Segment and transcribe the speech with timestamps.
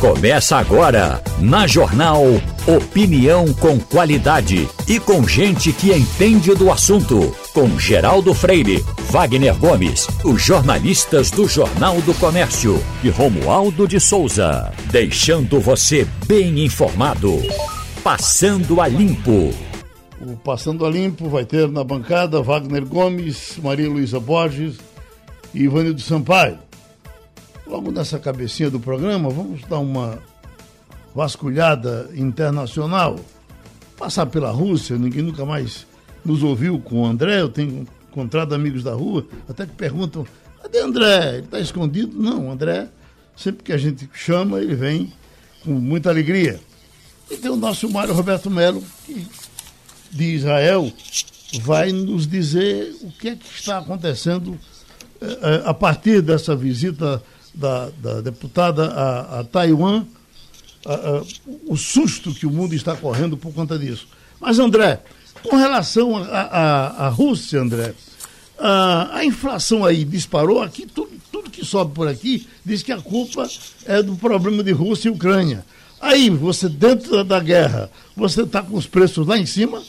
[0.00, 2.22] Começa agora, na Jornal
[2.66, 7.36] Opinião com qualidade e com gente que entende do assunto.
[7.52, 14.72] Com Geraldo Freire, Wagner Gomes, os jornalistas do Jornal do Comércio e Romualdo de Souza.
[14.90, 17.38] Deixando você bem informado.
[18.02, 19.52] Passando a Limpo.
[20.18, 24.78] O Passando a Limpo vai ter na bancada Wagner Gomes, Maria Luísa Borges
[25.52, 26.69] e Ivanildo Sampaio.
[27.70, 30.20] Logo nessa cabecinha do programa, vamos dar uma
[31.14, 33.20] vasculhada internacional.
[33.96, 35.86] Passar pela Rússia, ninguém nunca mais
[36.24, 37.40] nos ouviu com o André.
[37.40, 40.26] Eu tenho encontrado amigos da rua, até que perguntam:
[40.60, 41.36] cadê André?
[41.36, 42.20] Ele está escondido?
[42.20, 42.88] Não, André,
[43.36, 45.12] sempre que a gente chama, ele vem
[45.64, 46.58] com muita alegria.
[47.30, 49.24] E tem o nosso Mário Roberto Melo, que
[50.10, 50.92] de Israel
[51.62, 54.58] vai nos dizer o que é que está acontecendo
[55.20, 57.22] eh, a partir dessa visita
[57.54, 60.04] da, da deputada a, a Taiwan,
[60.84, 61.22] a, a,
[61.66, 64.08] o susto que o mundo está correndo por conta disso.
[64.40, 65.02] Mas, André,
[65.42, 67.94] com relação à Rússia, André,
[68.58, 73.00] a, a inflação aí disparou, aqui tudo, tudo que sobe por aqui diz que a
[73.00, 73.48] culpa
[73.86, 75.64] é do problema de Rússia e Ucrânia.
[76.00, 79.82] Aí, você dentro da guerra, você está com os preços lá em cima?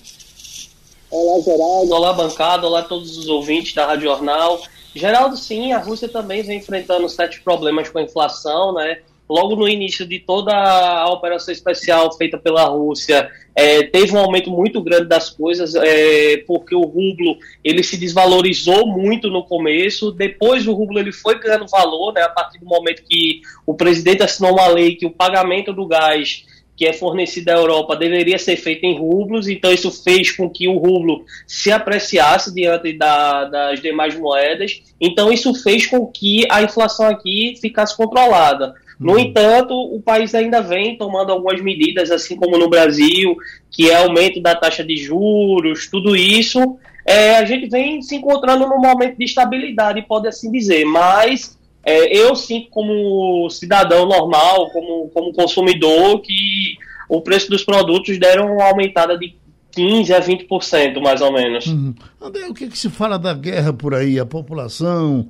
[1.09, 1.93] Olá, Geraldo.
[1.93, 2.67] Olá, bancada.
[2.67, 4.61] Olá, todos os ouvintes da Rádio Jornal.
[4.93, 8.99] Geraldo, sim, a Rússia também vem enfrentando sete problemas com a inflação, né?
[9.29, 14.51] Logo no início de toda a operação especial feita pela Rússia, é, teve um aumento
[14.51, 20.11] muito grande das coisas, é, porque o rublo ele se desvalorizou muito no começo.
[20.11, 22.23] Depois o rublo ele foi ganhando valor, né?
[22.23, 26.43] A partir do momento que o presidente assinou uma lei que o pagamento do gás
[26.81, 30.67] que é fornecida à Europa deveria ser feita em rublos, então isso fez com que
[30.67, 36.63] o rublo se apreciasse diante da, das demais moedas, então isso fez com que a
[36.63, 38.73] inflação aqui ficasse controlada.
[38.99, 39.19] No uhum.
[39.19, 43.37] entanto, o país ainda vem tomando algumas medidas, assim como no Brasil,
[43.69, 46.79] que é aumento da taxa de juros, tudo isso.
[47.05, 52.15] É, a gente vem se encontrando num momento de estabilidade, pode assim dizer, mas é,
[52.15, 56.77] eu sinto como cidadão normal, como, como consumidor, que
[57.09, 59.35] o preço dos produtos deram uma aumentada de
[59.75, 61.65] 15% a 20%, mais ou menos.
[61.65, 61.93] Uhum.
[62.21, 64.19] André, o que, que se fala da guerra por aí?
[64.19, 65.27] A população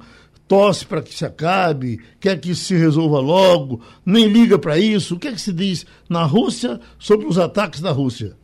[0.47, 5.16] torce para que se acabe, quer que se resolva logo, nem liga para isso.
[5.16, 8.35] O que, é que se diz na Rússia sobre os ataques da Rússia?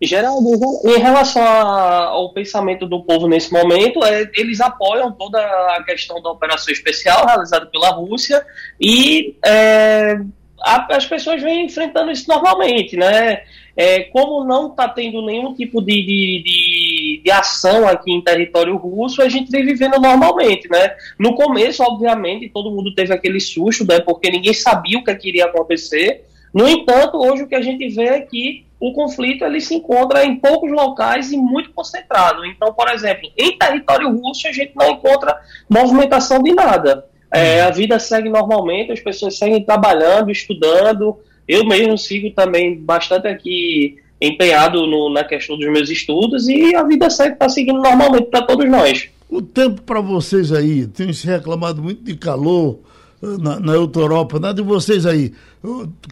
[0.00, 0.50] Geraldo,
[0.84, 6.30] em relação ao pensamento do povo nesse momento, é, eles apoiam toda a questão da
[6.30, 8.44] operação especial realizada pela Rússia
[8.78, 10.20] e é,
[10.60, 13.42] a, as pessoas vêm enfrentando isso normalmente, né?
[13.74, 18.74] É, como não está tendo nenhum tipo de, de, de, de, ação aqui em território
[18.76, 20.94] russo, a gente vem vivendo normalmente, né?
[21.18, 24.00] No começo, obviamente, todo mundo teve aquele susto, né?
[24.00, 26.24] Porque ninguém sabia o que, é que iria acontecer.
[26.56, 30.24] No entanto, hoje o que a gente vê é que o conflito ele se encontra
[30.24, 32.46] em poucos locais e muito concentrado.
[32.46, 37.04] Então, por exemplo, em território russo a gente não encontra movimentação de nada.
[37.30, 41.18] É, a vida segue normalmente, as pessoas seguem trabalhando, estudando.
[41.46, 46.82] Eu mesmo sigo também bastante aqui empenhado no, na questão dos meus estudos e a
[46.84, 49.10] vida segue está seguindo normalmente para todos nós.
[49.28, 52.78] O tempo para vocês aí, tem se reclamado muito de calor
[53.20, 55.32] na, na Europa, nada de vocês aí.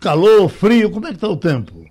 [0.00, 1.84] Calor, frio, como é que está o tempo?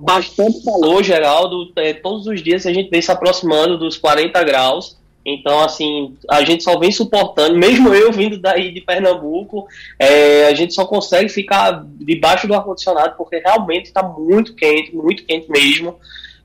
[0.00, 1.70] bastante calor, Geraldo.
[1.76, 4.98] É, todos os dias a gente vem se aproximando dos 40 graus.
[5.24, 9.66] Então, assim, a gente só vem suportando, mesmo eu vindo daí de Pernambuco,
[9.98, 15.24] é, a gente só consegue ficar debaixo do ar-condicionado porque realmente está muito quente, muito
[15.24, 15.96] quente mesmo.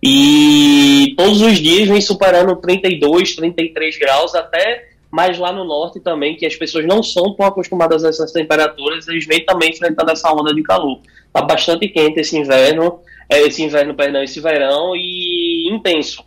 [0.03, 6.35] E todos os dias vem superando 32, 33 graus, até mais lá no norte também,
[6.35, 10.31] que as pessoas não são tão acostumadas a essas temperaturas, eles vêm também enfrentando essa
[10.31, 10.99] onda de calor.
[11.27, 12.99] Está bastante quente esse inverno
[13.29, 16.23] é, esse inverno, perdão, esse verão e intenso.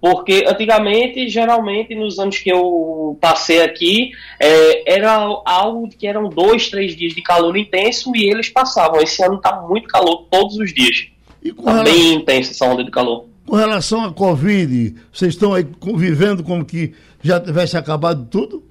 [0.00, 4.10] Porque antigamente, geralmente, nos anos que eu passei aqui,
[4.40, 5.14] é, era
[5.44, 9.00] algo que eram dois, três dias de calor intenso e eles passavam.
[9.00, 11.06] Esse ano está muito calor todos os dias.
[11.42, 11.84] Está relação...
[11.84, 13.26] bem intensa essa onda de calor.
[13.46, 18.62] Com relação à Covid, vocês estão aí convivendo como que já tivesse acabado tudo?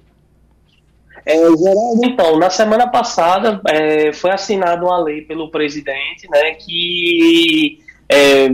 [1.24, 7.78] É, Geraldo, então, na semana passada é, foi assinada uma lei pelo presidente, né, que,
[8.08, 8.48] é,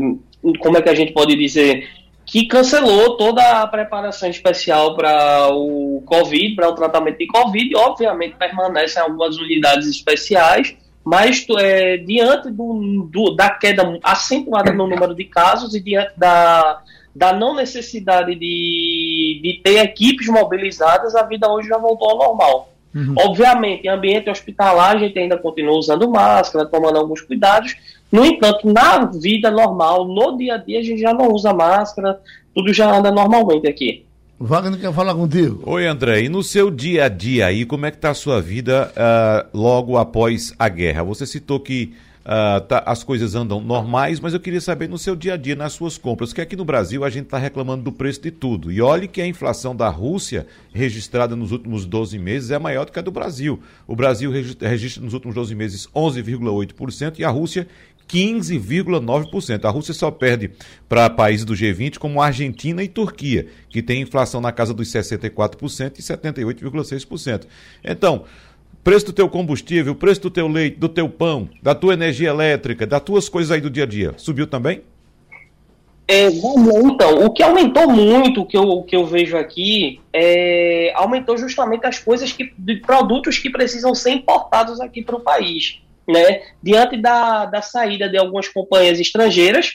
[0.61, 1.89] como é que a gente pode dizer,
[2.27, 8.37] que cancelou toda a preparação especial para o Covid, para o tratamento de Covid, obviamente
[8.37, 15.25] permanecem algumas unidades especiais, mas é, diante do, do, da queda acentuada no número de
[15.25, 16.83] casos e diante da,
[17.19, 22.73] da não necessidade de, de ter equipes mobilizadas, a vida hoje já voltou ao normal.
[22.95, 23.15] Uhum.
[23.19, 27.75] Obviamente, em ambiente hospitalar, a gente ainda continua usando máscara, tomando alguns cuidados.
[28.11, 32.21] No entanto, na vida normal, no dia a dia, a gente já não usa máscara,
[32.55, 34.07] tudo já anda normalmente aqui.
[34.39, 35.61] Wagner quer falar contigo.
[35.67, 36.23] Oi, André.
[36.23, 39.59] E no seu dia a dia aí, como é que está a sua vida uh,
[39.59, 41.03] logo após a guerra?
[41.03, 41.95] Você citou que
[42.29, 45.57] uh, tá, as coisas andam normais, mas eu queria saber no seu dia a dia,
[45.57, 48.71] nas suas compras, que aqui no Brasil a gente está reclamando do preço de tudo.
[48.71, 52.93] E olhe que a inflação da Rússia, registrada nos últimos 12 meses, é maior do
[52.93, 53.59] que a do Brasil.
[53.87, 57.67] O Brasil registra nos últimos 12 meses 11,8% e a Rússia
[58.09, 59.65] 15,9%.
[59.65, 60.51] A Rússia só perde
[60.89, 65.99] para países do G20 como Argentina e Turquia, que tem inflação na casa dos 64%
[65.99, 67.47] e 78,6%.
[67.85, 68.25] Então,
[68.83, 72.87] preço do teu combustível, preço do teu leite, do teu pão, da tua energia elétrica,
[72.87, 74.83] das tuas coisas aí do dia a dia, subiu também?
[76.11, 80.91] É, então, o que aumentou muito, o que eu, o que eu vejo aqui, é,
[80.95, 85.83] aumentou justamente as coisas que, de produtos que precisam ser importados aqui para o país.
[86.09, 86.45] Né?
[86.63, 89.75] Diante da, da saída de algumas companhias estrangeiras,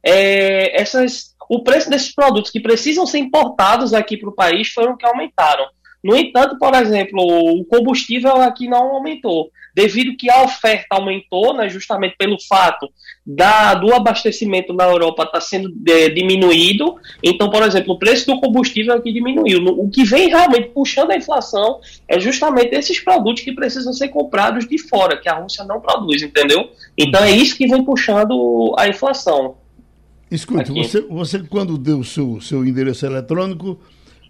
[0.00, 4.96] é, essas, o preço desses produtos que precisam ser importados aqui para o país foram
[4.96, 5.66] que aumentaram.
[6.04, 11.66] No entanto, por exemplo, o combustível aqui não aumentou, devido que a oferta aumentou, né,
[11.70, 12.90] justamente pelo fato
[13.26, 16.96] da, do abastecimento na Europa estar tá sendo é, diminuído.
[17.22, 19.64] Então, por exemplo, o preço do combustível aqui diminuiu.
[19.64, 24.68] O que vem realmente puxando a inflação é justamente esses produtos que precisam ser comprados
[24.68, 26.68] de fora, que a Rússia não produz, entendeu?
[26.98, 29.56] Então é isso que vem puxando a inflação.
[30.30, 33.80] Escute, você, você quando deu o seu, seu endereço eletrônico,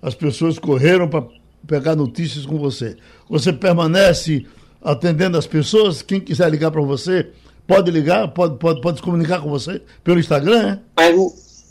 [0.01, 1.25] as pessoas correram para
[1.67, 2.97] pegar notícias com você.
[3.29, 4.47] Você permanece
[4.83, 6.03] atendendo as pessoas?
[6.03, 7.31] Quem quiser ligar para você,
[7.67, 11.03] pode ligar, pode, pode, pode se comunicar com você pelo Instagram, é?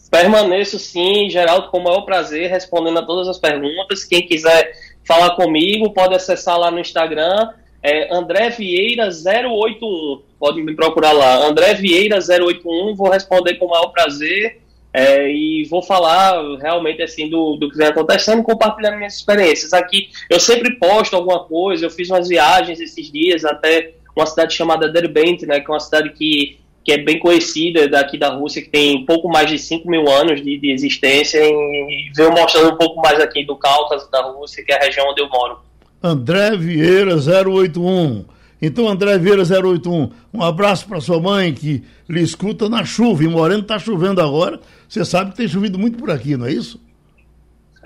[0.10, 4.04] Permaneço sim, Geraldo, com o maior prazer, respondendo a todas as perguntas.
[4.04, 4.72] Quem quiser
[5.04, 7.50] falar comigo, pode acessar lá no Instagram,
[7.82, 10.22] é André Vieira 081.
[10.40, 11.46] Pode me procurar lá.
[11.46, 14.62] André Vieira 081, vou responder com o maior prazer.
[14.94, 19.74] É, e vou falar realmente assim do, do que vem acontecendo, compartilhando minhas experiências.
[19.74, 24.54] Aqui eu sempre posto alguma coisa, eu fiz umas viagens esses dias até uma cidade
[24.54, 28.62] chamada Derbent, né, que é uma cidade que, que é bem conhecida daqui da Rússia,
[28.62, 32.74] que tem pouco mais de 5 mil anos de, de existência, e, e veio mostrando
[32.74, 35.58] um pouco mais aqui do Cáucaso, da Rússia, que é a região onde eu moro.
[36.04, 38.26] André Vieira 081
[38.66, 43.22] então, André Vieira 081, um abraço para sua mãe que lhe escuta na chuva.
[43.22, 44.58] Em Moreno está chovendo agora.
[44.94, 46.80] Você sabe que tem chovido muito por aqui, não é isso?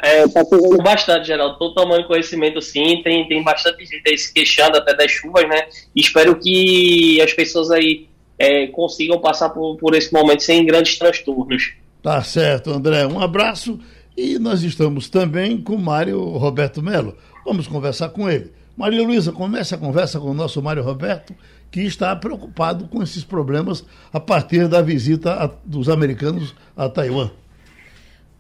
[0.03, 1.53] É, está chovendo bastante, Geraldo.
[1.53, 3.01] Estou tomando conhecimento sim.
[3.01, 5.69] Tem, tem bastante gente aí se queixando até das chuvas, né?
[5.95, 11.75] Espero que as pessoas aí é, consigam passar por, por esse momento sem grandes transtornos.
[12.03, 13.07] Tá certo, André.
[13.07, 13.79] Um abraço.
[14.17, 17.15] E nós estamos também com o Mário Roberto Melo.
[17.45, 18.51] Vamos conversar com ele.
[18.75, 21.33] Maria Luísa, comece a conversa com o nosso Mário Roberto,
[21.71, 27.29] que está preocupado com esses problemas a partir da visita a, dos americanos a Taiwan.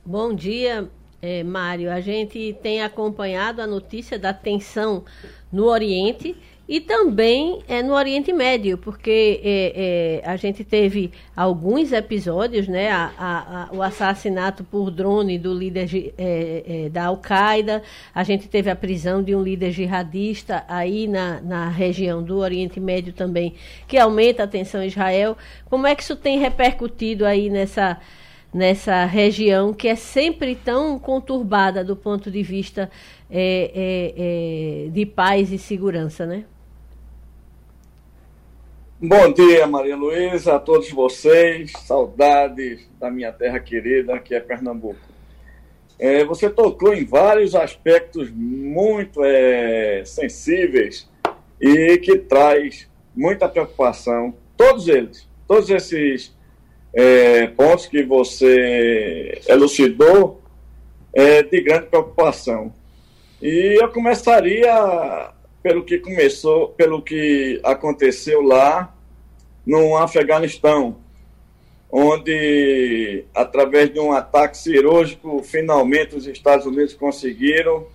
[0.05, 0.89] Bom dia,
[1.21, 1.91] é, Mário.
[1.91, 5.03] A gente tem acompanhado a notícia da tensão
[5.51, 6.35] no Oriente
[6.67, 12.91] e também é, no Oriente Médio, porque é, é, a gente teve alguns episódios, né?
[12.91, 17.81] A, a, a, o assassinato por drone do líder é, é, da Al-Qaeda,
[18.13, 22.81] a gente teve a prisão de um líder jihadista aí na, na região do Oriente
[22.81, 23.55] Médio também,
[23.87, 25.37] que aumenta a tensão em Israel.
[25.69, 27.97] Como é que isso tem repercutido aí nessa,
[28.53, 32.91] nessa região que é sempre tão conturbada do ponto de vista
[33.31, 36.43] é, de paz e segurança, né?
[38.99, 41.71] Bom dia, Maria Luísa, a todos vocês.
[41.85, 44.99] Saudades da minha terra querida, que é Pernambuco.
[45.99, 51.07] É, você tocou em vários aspectos muito é, sensíveis
[51.61, 54.33] e que traz muita preocupação.
[54.57, 56.35] Todos eles, todos esses
[56.91, 60.41] é, pontos que você elucidou,
[61.13, 62.73] é de grande preocupação.
[63.39, 65.35] E eu começaria
[65.67, 68.95] pelo que começou, pelo que aconteceu lá
[69.65, 70.95] no Afeganistão,
[71.91, 77.85] onde, através de um ataque cirúrgico, finalmente os Estados Unidos conseguiram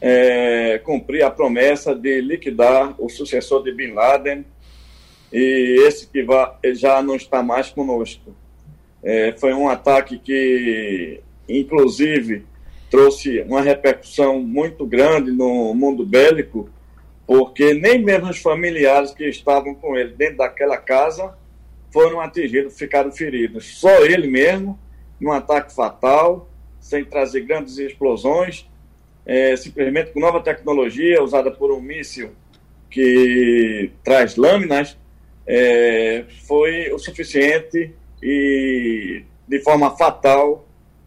[0.00, 4.44] é, cumprir a promessa de liquidar o sucessor de Bin Laden,
[5.32, 6.26] e esse que
[6.74, 8.34] já não está mais conosco.
[9.00, 12.44] É, foi um ataque que, inclusive,
[12.90, 16.68] trouxe uma repercussão muito grande no mundo bélico,
[17.26, 21.36] porque nem mesmo os familiares que estavam com ele dentro daquela casa
[21.90, 23.78] foram atingidos, ficaram feridos.
[23.78, 24.78] Só ele mesmo,
[25.20, 28.68] num ataque fatal, sem trazer grandes explosões,
[29.24, 32.30] é, simplesmente com nova tecnologia usada por um míssil
[32.88, 34.96] que traz lâminas,
[35.46, 37.92] é, foi o suficiente
[38.22, 40.66] e, de forma fatal,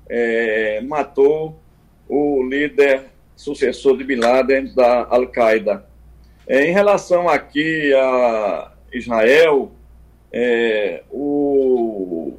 [0.09, 1.59] é, matou
[2.07, 5.88] o líder sucessor de Bin Laden da Al-Qaeda.
[6.49, 9.71] É, em relação aqui a Israel,
[10.33, 12.33] é, o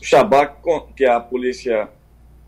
[0.00, 0.54] Shabak,
[0.94, 1.88] que é a polícia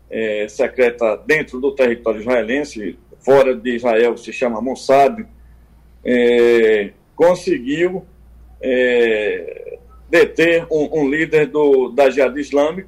[0.09, 5.25] é, secreta dentro do território israelense, fora de Israel se chama Mossad,
[6.05, 8.05] é, conseguiu
[8.61, 9.77] é,
[10.09, 12.87] deter um, um, líder do, da Jihad Islâmica.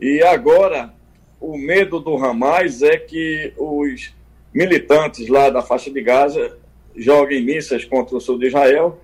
[0.00, 0.94] E agora
[1.40, 4.14] o medo do Hamas é que os
[4.54, 6.56] militantes lá da faixa de Gaza
[6.98, 9.00] joguem mísseis contra o sul de Israel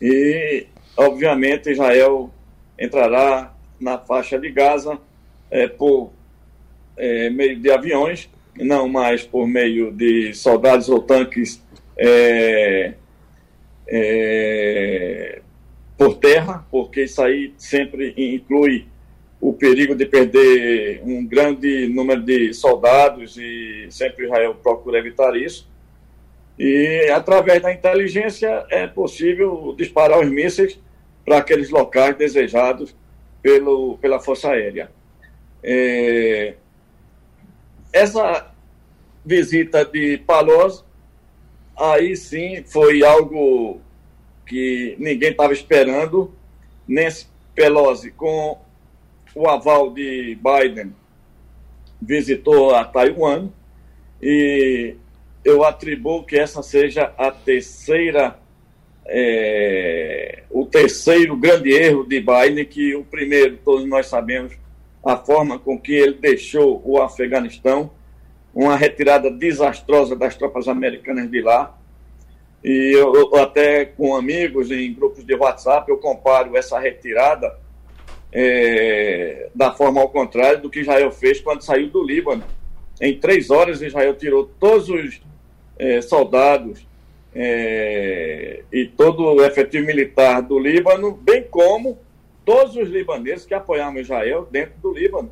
[0.00, 2.30] e, obviamente, Israel
[2.78, 4.98] entrará na faixa de Gaza
[5.50, 6.12] é, por
[6.96, 11.62] é, meio de aviões, não mais por meio de soldados ou tanques
[11.96, 12.94] é,
[13.86, 15.40] é,
[15.96, 18.86] por terra, porque isso aí sempre inclui
[19.40, 25.68] o perigo de perder um grande número de soldados e sempre Israel procura evitar isso.
[26.58, 30.78] E através da inteligência é possível disparar os mísseis
[31.24, 32.94] para aqueles locais desejados
[33.42, 34.90] pelo, pela Força Aérea.
[35.62, 36.54] É,
[37.92, 38.50] essa
[39.24, 40.84] visita de Palos,
[41.76, 43.80] aí sim foi algo
[44.46, 46.32] que ninguém estava esperando.
[46.88, 48.58] Nancy Pelosi, com
[49.34, 50.94] o aval de Biden,
[52.00, 53.48] visitou a Taiwan
[54.22, 54.96] e
[55.46, 58.36] eu atribuo que essa seja a terceira,
[59.06, 64.52] é, o terceiro grande erro de Biden, que o primeiro, todos nós sabemos,
[65.04, 67.92] a forma com que ele deixou o Afeganistão,
[68.52, 71.78] uma retirada desastrosa das tropas americanas de lá.
[72.64, 77.56] E eu, eu até com amigos em grupos de WhatsApp, eu comparo essa retirada
[78.32, 82.42] é, da forma ao contrário do que Israel fez quando saiu do Líbano.
[83.00, 85.20] Em três horas, Israel tirou todos os
[85.78, 86.86] é, soldados
[87.34, 91.98] é, e todo o efetivo militar do Líbano, bem como
[92.44, 95.30] todos os libaneses que apoiavam Israel dentro do Líbano.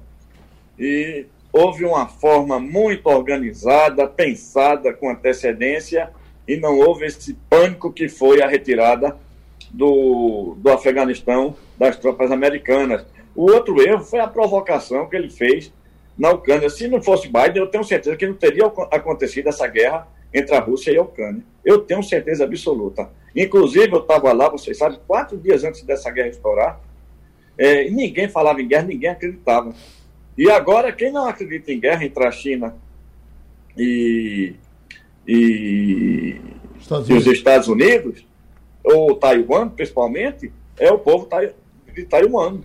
[0.78, 6.10] E houve uma forma muito organizada, pensada com antecedência,
[6.46, 9.16] e não houve esse pânico que foi a retirada
[9.70, 13.06] do, do Afeganistão das tropas americanas.
[13.34, 15.72] O outro erro foi a provocação que ele fez
[16.18, 16.68] na Ucrânia.
[16.68, 20.60] Se não fosse Biden, eu tenho certeza que não teria acontecido essa guerra entre a
[20.60, 21.42] Rússia e a Ucrânia.
[21.64, 23.08] Eu tenho certeza absoluta.
[23.34, 26.80] Inclusive, eu estava lá, vocês sabem, quatro dias antes dessa guerra estourar,
[27.56, 29.72] é, ninguém falava em guerra, ninguém acreditava.
[30.36, 32.74] E agora, quem não acredita em guerra entre a China
[33.76, 34.54] e,
[35.26, 36.36] e,
[36.86, 38.26] e os Estados Unidos,
[38.82, 41.28] ou Taiwan, principalmente, é o povo
[41.94, 42.58] de Taiwan.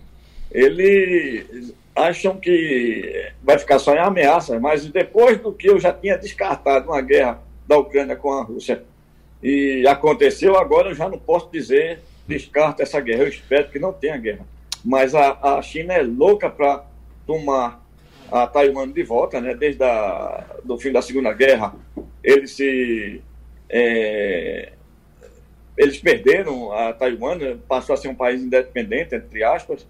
[0.50, 6.18] Eles acham que vai ficar só em ameaça, mas depois do que eu já tinha
[6.18, 8.82] descartado uma guerra da Ucrânia com a Rússia
[9.42, 13.22] e aconteceu, agora eu já não posso dizer descarta essa guerra.
[13.22, 14.44] Eu espero que não tenha guerra
[14.84, 16.84] mas a, a China é louca para
[17.26, 17.84] tomar
[18.30, 19.54] a Taiwan de volta, né?
[19.54, 21.74] Desde a, do fim da Segunda Guerra,
[22.22, 23.20] eles se
[23.68, 24.72] é,
[25.76, 27.58] eles perderam a Taiwan, né?
[27.68, 29.86] passou a ser um país independente, entre aspas.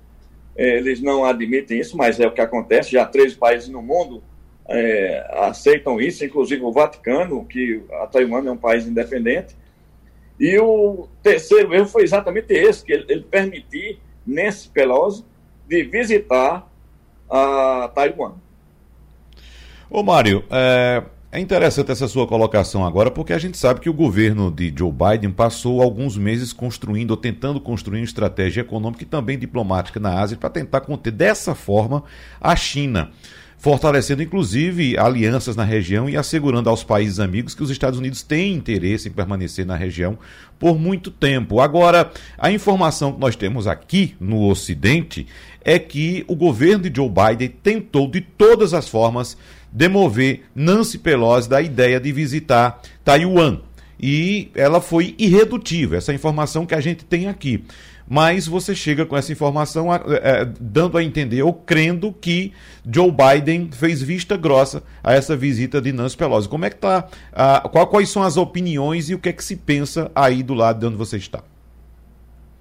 [0.56, 2.92] É, eles não admitem isso, mas é o que acontece.
[2.92, 4.22] Já três países no mundo
[4.70, 9.56] é, aceitam isso, inclusive o Vaticano, que a Taiwan é um país independente.
[10.38, 15.24] E o terceiro erro foi exatamente esse, que ele, ele permitir Nancy Pelosi
[15.68, 16.70] de visitar
[17.28, 18.34] a Taiwan.
[19.90, 23.94] Ô Mário, é, é, interessante essa sua colocação agora, porque a gente sabe que o
[23.94, 29.06] governo de Joe Biden passou alguns meses construindo ou tentando construir uma estratégia econômica e
[29.06, 32.04] também diplomática na Ásia para tentar conter dessa forma
[32.40, 33.10] a China
[33.60, 38.54] fortalecendo inclusive alianças na região e assegurando aos países amigos que os Estados Unidos têm
[38.54, 40.18] interesse em permanecer na região
[40.58, 41.60] por muito tempo.
[41.60, 45.26] Agora, a informação que nós temos aqui no Ocidente
[45.62, 49.36] é que o governo de Joe Biden tentou de todas as formas
[49.70, 53.60] demover Nancy Pelosi da ideia de visitar Taiwan.
[54.02, 57.62] E ela foi irredutível, essa informação que a gente tem aqui
[58.10, 62.52] mas você chega com essa informação é, dando a entender ou crendo que
[62.84, 66.48] Joe Biden fez vista grossa a essa visita de Nancy Pelosi.
[66.48, 67.08] Como é que tá?
[67.70, 70.80] qual, quais são as opiniões e o que é que se pensa aí do lado
[70.80, 71.44] de onde você está?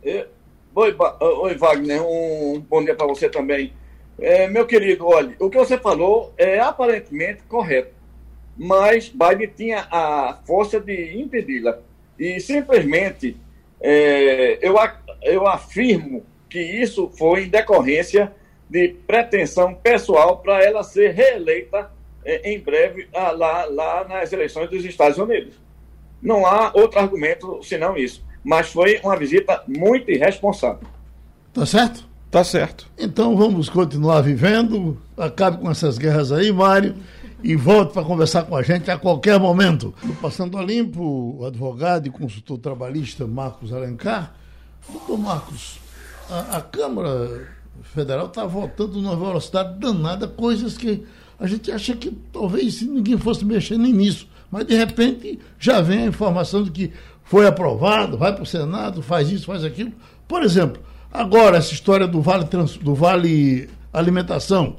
[0.03, 0.27] É,
[0.75, 3.73] oi, oi, Wagner, um bom dia para você também.
[4.19, 7.91] É, meu querido, olha, o que você falou é aparentemente correto.
[8.55, 11.79] mas Biden tinha a força de impedi-la.
[12.19, 13.35] E simplesmente
[13.81, 14.75] é, eu,
[15.21, 18.31] eu afirmo que isso foi em decorrência
[18.69, 21.91] de pretensão pessoal para ela ser reeleita
[22.23, 25.55] é, em breve ah, lá, lá nas eleições dos Estados Unidos.
[26.21, 28.23] Não há outro argumento senão isso.
[28.43, 30.87] Mas foi uma visita muito irresponsável.
[31.53, 32.07] Tá certo?
[32.29, 32.87] Tá certo.
[32.97, 34.97] Então vamos continuar vivendo.
[35.17, 36.95] Acabe com essas guerras aí, Mário.
[37.41, 39.93] E volte para conversar com a gente a qualquer momento.
[40.21, 44.35] Passando a limpo, o advogado e consultor trabalhista Marcos Alencar.
[44.91, 45.79] Doutor Marcos,
[46.29, 47.47] a, a Câmara
[47.83, 51.05] Federal está votando numa velocidade danada, coisas que
[51.39, 54.27] a gente acha que talvez ninguém fosse mexer nem nisso.
[54.51, 56.91] Mas de repente já vem a informação de que
[57.23, 59.93] foi aprovado, vai para o Senado, faz isso, faz aquilo.
[60.27, 60.81] Por exemplo,
[61.11, 62.45] agora essa história do Vale,
[62.81, 64.77] do vale Alimentação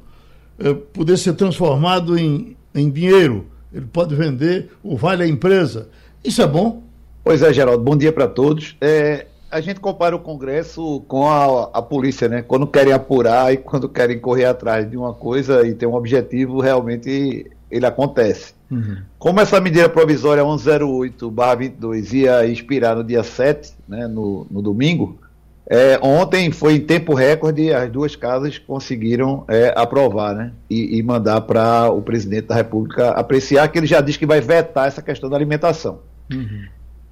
[0.92, 3.46] poder ser transformado em, em dinheiro.
[3.72, 5.88] Ele pode vender o Vale à empresa.
[6.24, 6.82] Isso é bom?
[7.22, 7.82] Pois é, Geraldo.
[7.82, 8.76] Bom dia para todos.
[8.80, 12.42] É, a gente compara o Congresso com a, a polícia, né?
[12.42, 16.60] Quando querem apurar e quando querem correr atrás de uma coisa e ter um objetivo,
[16.60, 18.54] realmente ele acontece.
[18.70, 18.98] Uhum.
[19.18, 25.18] Como essa medida provisória 108-22 ia expirar no dia 7, né, no, no domingo,
[25.66, 31.02] é, ontem foi em tempo recorde, as duas casas conseguiram é, aprovar né, e, e
[31.02, 35.00] mandar para o presidente da República apreciar, que ele já diz que vai vetar essa
[35.00, 36.00] questão da alimentação.
[36.32, 36.64] Uhum.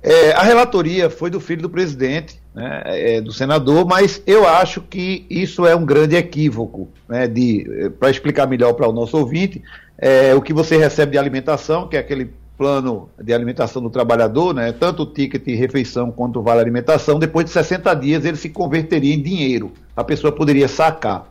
[0.02, 4.81] É, a relatoria foi do filho do presidente, né, é, do senador, mas eu acho
[4.81, 6.88] que isso é um grande equívoco.
[7.09, 9.62] Né, é, para explicar melhor para o nosso ouvinte,
[9.97, 14.53] é, o que você recebe de alimentação, que é aquele plano de alimentação do trabalhador,
[14.53, 18.37] né, tanto o ticket de refeição quanto o vale alimentação, depois de 60 dias ele
[18.37, 19.73] se converteria em dinheiro.
[19.97, 21.31] A pessoa poderia sacar.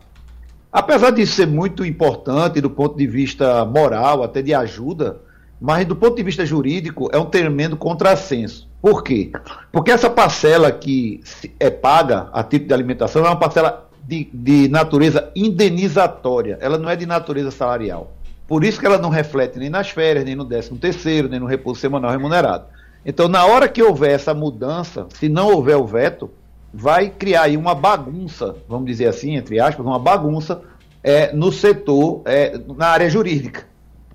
[0.71, 5.19] Apesar disso ser muito importante do ponto de vista moral, até de ajuda,
[5.59, 8.67] mas do ponto de vista jurídico é um tremendo contrassenso.
[8.81, 9.31] Por quê?
[9.71, 11.21] Porque essa parcela que
[11.59, 16.89] é paga a título de alimentação é uma parcela de, de natureza indenizatória, ela não
[16.89, 18.13] é de natureza salarial.
[18.47, 21.45] Por isso que ela não reflete nem nas férias, nem no 13 terceiro, nem no
[21.45, 22.65] repouso semanal remunerado.
[23.05, 26.29] Então, na hora que houver essa mudança, se não houver o veto,
[26.73, 30.61] vai criar aí uma bagunça, vamos dizer assim, entre aspas, uma bagunça
[31.03, 33.65] é, no setor, é, na área jurídica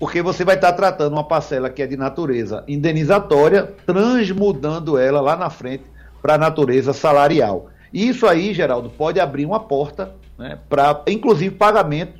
[0.03, 5.37] porque você vai estar tratando uma parcela que é de natureza indenizatória, transmudando ela lá
[5.37, 5.85] na frente
[6.21, 7.69] para a natureza salarial.
[7.93, 12.19] E isso aí, Geraldo, pode abrir uma porta né, para, inclusive, pagamento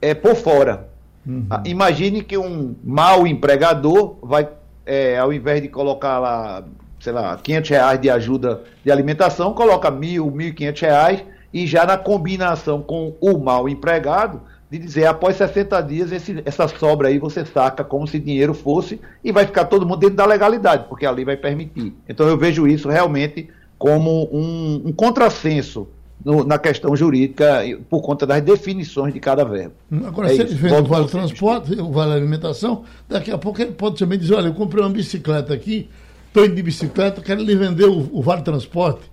[0.00, 0.88] é, por fora.
[1.26, 1.46] Uhum.
[1.50, 4.48] Ah, imagine que um mau empregador vai,
[4.86, 6.64] é, ao invés de colocar lá,
[7.00, 11.66] sei lá, 500 reais de ajuda de alimentação, coloca mil, mil e quinhentos reais e
[11.66, 17.08] já na combinação com o mau empregado, de dizer, após 60 dias, esse, essa sobra
[17.08, 20.84] aí você saca como se dinheiro fosse e vai ficar todo mundo dentro da legalidade,
[20.88, 21.94] porque a lei vai permitir.
[22.06, 25.88] Então eu vejo isso realmente como um, um contrassenso
[26.24, 29.74] no, na questão jurídica por conta das definições de cada verbo.
[30.06, 33.72] Agora, é se ele vende o vale transporte, o vale alimentação, daqui a pouco ele
[33.72, 35.88] pode também dizer, olha, eu comprei uma bicicleta aqui,
[36.26, 39.10] estou indo de bicicleta, quero lhe vender o, o vale transporte.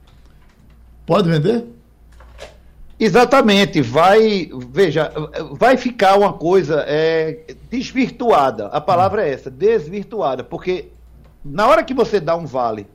[1.05, 1.65] Pode vender?
[2.97, 5.11] Exatamente, vai, veja,
[5.51, 8.67] vai ficar uma coisa é, desvirtuada.
[8.67, 10.87] A palavra é essa, desvirtuada, porque
[11.43, 12.87] na hora que você dá um vale,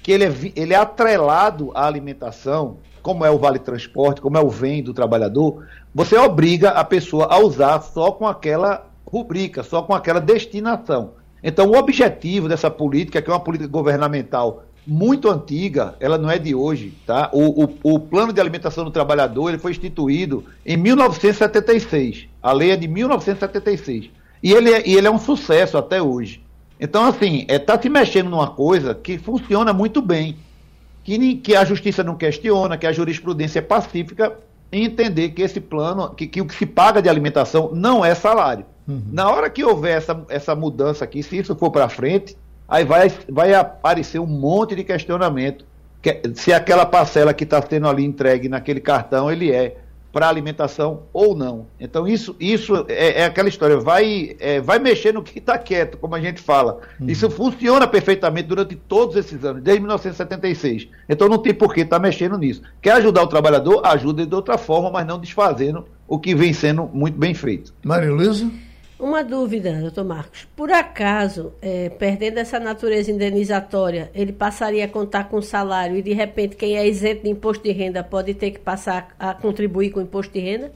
[0.00, 4.40] que ele é, ele é atrelado à alimentação, como é o vale transporte, como é
[4.40, 9.82] o vem do trabalhador, você obriga a pessoa a usar só com aquela rubrica, só
[9.82, 11.12] com aquela destinação.
[11.42, 16.38] Então, o objetivo dessa política, que é uma política governamental muito antiga, ela não é
[16.38, 17.30] de hoje, tá?
[17.32, 22.26] O, o, o, plano de alimentação do trabalhador ele foi instituído em 1976.
[22.42, 24.10] A lei é de 1976.
[24.42, 26.42] E ele é, e ele é um sucesso até hoje.
[26.80, 30.36] Então, assim, está é, tá se mexendo numa coisa que funciona muito bem,
[31.08, 34.34] que, que a justiça não questiona, que a jurisprudência é pacífica
[34.70, 38.14] em entender que esse plano, que, que o que se paga de alimentação não é
[38.14, 38.66] salário.
[38.86, 39.02] Uhum.
[39.10, 42.36] Na hora que houver essa, essa mudança aqui, se isso for para frente,
[42.68, 45.64] aí vai, vai aparecer um monte de questionamento
[46.02, 49.78] que, se aquela parcela que está sendo ali entregue naquele cartão ele é
[50.18, 51.68] para alimentação ou não.
[51.78, 55.96] Então isso, isso é, é aquela história, vai, é, vai mexer no que está quieto,
[55.96, 56.80] como a gente fala.
[57.00, 57.08] Uhum.
[57.08, 60.88] Isso funciona perfeitamente durante todos esses anos, desde 1976.
[61.08, 62.62] Então não tem por que estar tá mexendo nisso.
[62.82, 63.80] Quer ajudar o trabalhador?
[63.86, 67.72] Ajuda de outra forma, mas não desfazendo o que vem sendo muito bem feito.
[67.84, 68.50] Maria Luísa?
[68.98, 70.48] Uma dúvida, doutor Marcos.
[70.56, 76.12] Por acaso, é, perdendo essa natureza indenizatória, ele passaria a contar com salário e, de
[76.12, 80.00] repente, quem é isento de imposto de renda pode ter que passar a contribuir com
[80.00, 80.72] o imposto de renda?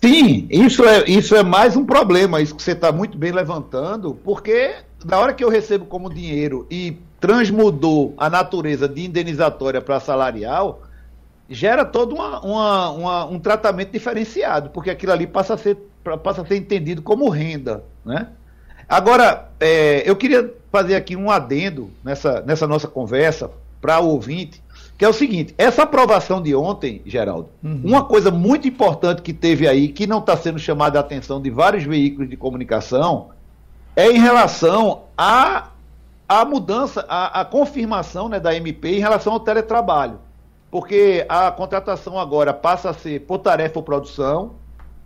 [0.00, 4.14] Sim, isso é, isso é mais um problema, isso que você está muito bem levantando,
[4.24, 10.00] porque na hora que eu recebo como dinheiro e transmudou a natureza de indenizatória para
[10.00, 10.82] salarial,
[11.48, 15.76] gera todo uma, uma, uma, um tratamento diferenciado, porque aquilo ali passa a ser,
[16.22, 17.84] passa a ser entendido como renda.
[18.04, 18.28] Né?
[18.88, 24.62] Agora, é, eu queria fazer aqui um adendo nessa, nessa nossa conversa para o ouvinte,
[24.96, 27.80] que é o seguinte: essa aprovação de ontem, Geraldo, uhum.
[27.84, 31.50] uma coisa muito importante que teve aí, que não está sendo chamada a atenção de
[31.50, 33.28] vários veículos de comunicação,
[33.94, 35.68] é em relação à
[36.28, 40.18] a, a, mudança, a, a confirmação né, da MP em relação ao teletrabalho.
[40.74, 44.56] Porque a contratação agora passa a ser por tarefa ou produção.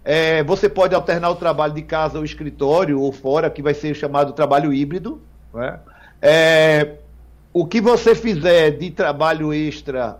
[0.02, 3.94] É, você pode alternar o trabalho de casa ou escritório ou fora, que vai ser
[3.94, 5.20] chamado trabalho híbrido.
[5.52, 5.78] Né?
[6.22, 6.94] É,
[7.52, 10.18] o que você fizer de trabalho extra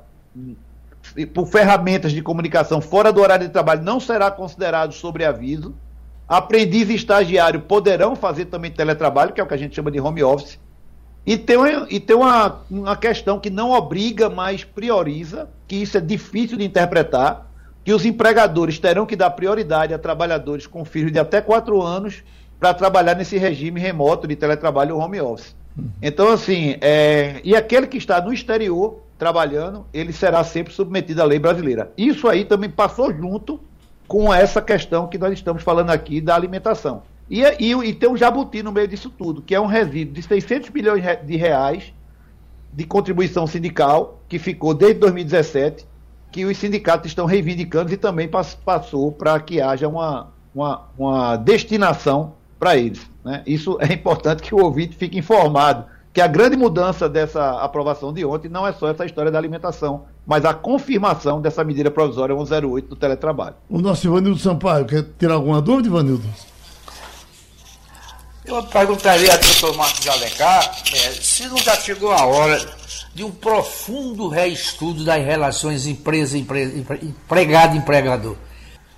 [1.33, 5.75] por ferramentas de comunicação fora do horário de trabalho não será considerado sobre aviso.
[6.29, 9.99] Aprendiz e estagiário poderão fazer também teletrabalho, que é o que a gente chama de
[9.99, 10.59] home office.
[11.27, 15.99] E tem, uma, e tem uma, uma questão que não obriga, mas prioriza, que isso
[15.99, 17.47] é difícil de interpretar,
[17.85, 22.23] que os empregadores terão que dar prioridade a trabalhadores com filhos de até 4 anos
[22.59, 25.55] para trabalhar nesse regime remoto de teletrabalho ou home office.
[26.03, 31.25] Então, assim, é, e aquele que está no exterior trabalhando, ele será sempre submetido à
[31.25, 31.93] lei brasileira.
[31.97, 33.61] Isso aí também passou junto
[34.07, 37.03] com essa questão que nós estamos falando aqui da alimentação.
[37.31, 40.23] E, e, e tem um jabuti no meio disso tudo, que é um resíduo de
[40.23, 41.93] 600 milhões de reais
[42.73, 45.87] de contribuição sindical, que ficou desde 2017,
[46.31, 48.29] que os sindicatos estão reivindicando e também
[48.65, 53.09] passou para que haja uma, uma, uma destinação para eles.
[53.25, 53.43] Né?
[53.47, 58.25] Isso é importante que o ouvinte fique informado, que a grande mudança dessa aprovação de
[58.25, 62.89] ontem não é só essa história da alimentação, mas a confirmação dessa medida provisória 108
[62.89, 63.55] do teletrabalho.
[63.69, 66.25] O nosso Ivanildo Sampaio, quer ter alguma dúvida, Ivanildo?
[68.49, 72.59] Eu perguntaria ao doutor Marcos de Alencar é, se não já chegou a hora
[73.15, 78.37] de um profundo reestudo das relações empresa-empregado-empregador.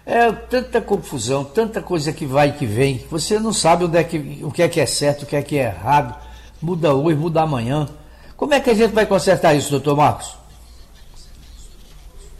[0.06, 3.04] É tanta confusão, tanta coisa que vai e que vem.
[3.10, 5.42] Você não sabe onde é que, o que é que é certo, o que é
[5.42, 6.14] que é errado.
[6.62, 7.88] Muda hoje, muda amanhã.
[8.36, 10.38] Como é que a gente vai consertar isso, doutor Marcos?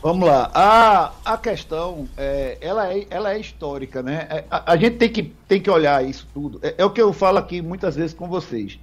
[0.03, 0.51] Vamos lá.
[0.55, 4.27] A, a questão, é, ela, é, ela é histórica, né?
[4.31, 6.59] É, a, a, gente tem que, tem que olhar isso tudo.
[6.63, 8.79] É, é o que eu falo aqui muitas vezes com vocês.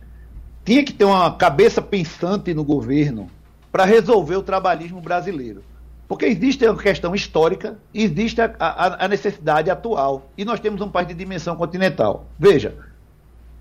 [0.64, 3.32] Tinha que ter uma cabeça pensante no governo
[3.72, 5.64] para resolver o trabalhismo brasileiro.
[6.08, 10.30] Porque existe a questão histórica existe a, a, a, necessidade atual.
[10.38, 12.28] E nós temos um país de dimensão continental.
[12.40, 12.76] Veja,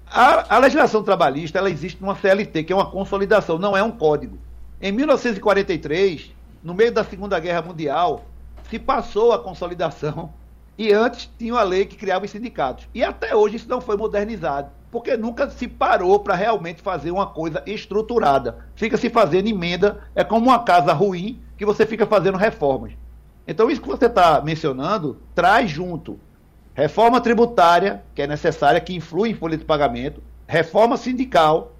[0.06, 3.90] a, a, legislação trabalhista ela existe numa CLT, que é uma consolidação, não é um
[3.90, 4.38] código.
[4.80, 6.35] Em 1943,
[6.66, 8.24] no meio da Segunda Guerra Mundial,
[8.68, 10.34] se passou a consolidação
[10.76, 12.88] e antes tinha uma lei que criava os sindicatos.
[12.92, 17.24] E até hoje isso não foi modernizado, porque nunca se parou para realmente fazer uma
[17.24, 18.66] coisa estruturada.
[18.74, 22.94] Fica se fazendo emenda, é como uma casa ruim que você fica fazendo reformas.
[23.46, 26.18] Então, isso que você está mencionando traz junto
[26.74, 31.76] reforma tributária, que é necessária, que influi em folha de pagamento, reforma sindical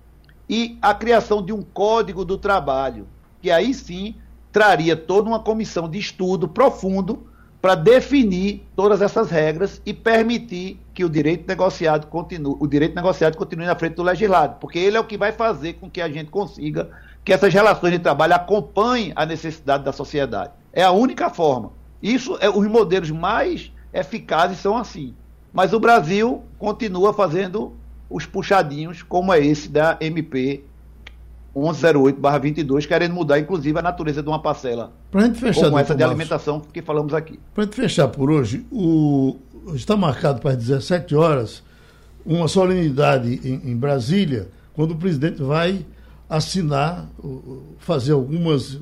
[0.49, 3.09] e a criação de um código do trabalho,
[3.43, 4.15] que aí sim
[4.57, 7.27] traria toda uma comissão de estudo profundo
[7.61, 13.37] para definir todas essas regras e permitir que o direito negociado continue, o direito negociado
[13.37, 16.09] continue na frente do legislado, porque ele é o que vai fazer com que a
[16.09, 16.89] gente consiga
[17.23, 20.53] que essas relações de trabalho acompanhem a necessidade da sociedade.
[20.73, 21.73] É a única forma.
[22.03, 25.15] Isso é os modelos mais eficazes são assim.
[25.53, 27.75] Mas o Brasil continua fazendo
[28.09, 30.65] os puxadinhos, como é esse da MP
[31.61, 34.93] 1108-22, querendo mudar, inclusive, a natureza de uma parcela.
[35.11, 37.39] Para gente fechar, como essa de alimentação que falamos aqui.
[37.55, 39.37] Para gente fechar por hoje, o...
[39.75, 41.63] está marcado para as 17 horas
[42.25, 45.87] uma solenidade em, em Brasília, quando o presidente vai
[46.29, 47.09] assinar,
[47.79, 48.79] fazer algumas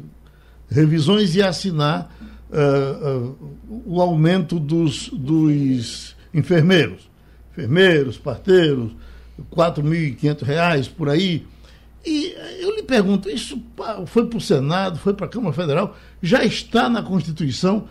[0.68, 2.10] revisões e assinar
[2.50, 7.08] uh, uh, o aumento dos, dos enfermeiros.
[7.52, 8.92] Enfermeiros, parteiros,
[9.38, 11.46] R$ 4.500 por aí.
[12.04, 13.62] E eu lhe pergunto, isso
[14.06, 17.88] foi para o Senado, foi para a Câmara Federal, já está na Constituição,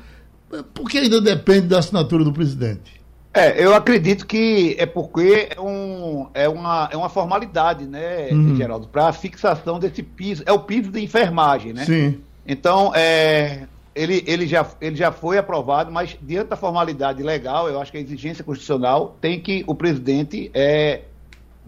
[0.73, 3.01] por que ainda depende da assinatura do presidente?
[3.33, 8.55] É, eu acredito que é porque é, um, é, uma, é uma formalidade, né, uhum.
[8.55, 10.43] Geraldo, para a fixação desse piso.
[10.45, 11.83] É o piso de enfermagem, né?
[11.83, 12.21] Sim.
[12.45, 13.63] Então, é,
[13.95, 17.97] ele, ele, já, ele já foi aprovado, mas diante da formalidade legal, eu acho que
[17.97, 21.01] a exigência constitucional tem que o presidente é,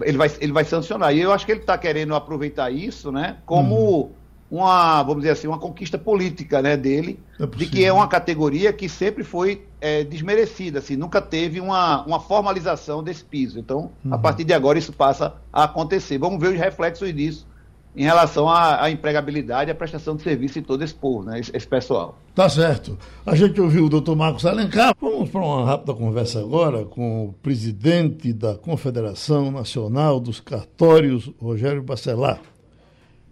[0.02, 1.16] ele vai, ele vai sancionar.
[1.16, 4.12] E eu acho que ele está querendo aproveitar isso, né, como, uhum.
[4.52, 8.74] uma, vamos dizer assim, uma conquista política né, dele, é de que é uma categoria
[8.74, 13.60] que sempre foi é, desmerecida, assim, nunca teve uma, uma formalização desse piso.
[13.60, 14.14] Então, uhum.
[14.14, 16.18] a partir de agora, isso passa a acontecer.
[16.18, 17.48] Vamos ver os reflexos disso
[17.96, 21.40] em relação à, à empregabilidade e à prestação de serviço de todo esse povo, né,
[21.40, 22.20] esse, esse, pessoal.
[22.34, 22.98] Tá certo.
[23.26, 24.94] A gente ouviu o doutor Marcos Alencar.
[25.00, 31.82] Vamos para uma rápida conversa agora com o presidente da Confederação Nacional dos Cartórios, Rogério
[31.82, 32.42] Bacelar.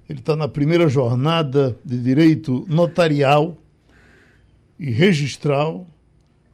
[0.09, 3.57] Ele está na primeira jornada de direito notarial
[4.79, 5.87] e registral,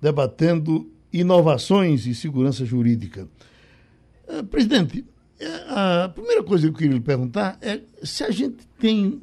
[0.01, 3.27] debatendo inovações e segurança jurídica.
[4.27, 5.03] Uh, presidente,
[5.67, 9.21] a primeira coisa que eu queria lhe perguntar é se a gente tem.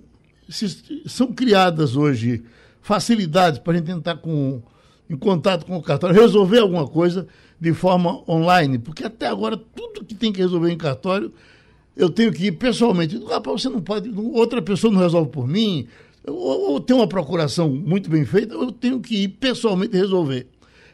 [0.48, 0.68] Se
[1.06, 2.44] são criadas hoje
[2.80, 4.62] facilidades para a gente entrar com,
[5.10, 7.26] em contato com o cartório, resolver alguma coisa
[7.60, 11.32] de forma online, porque até agora tudo que tem que resolver em cartório
[11.96, 13.18] eu tenho que ir pessoalmente.
[13.24, 15.88] Rapaz, você não pode, outra pessoa não resolve por mim,
[16.26, 20.46] ou, ou tem uma procuração muito bem feita, eu tenho que ir pessoalmente resolver.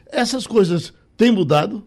[0.07, 1.83] Essas coisas têm mudado?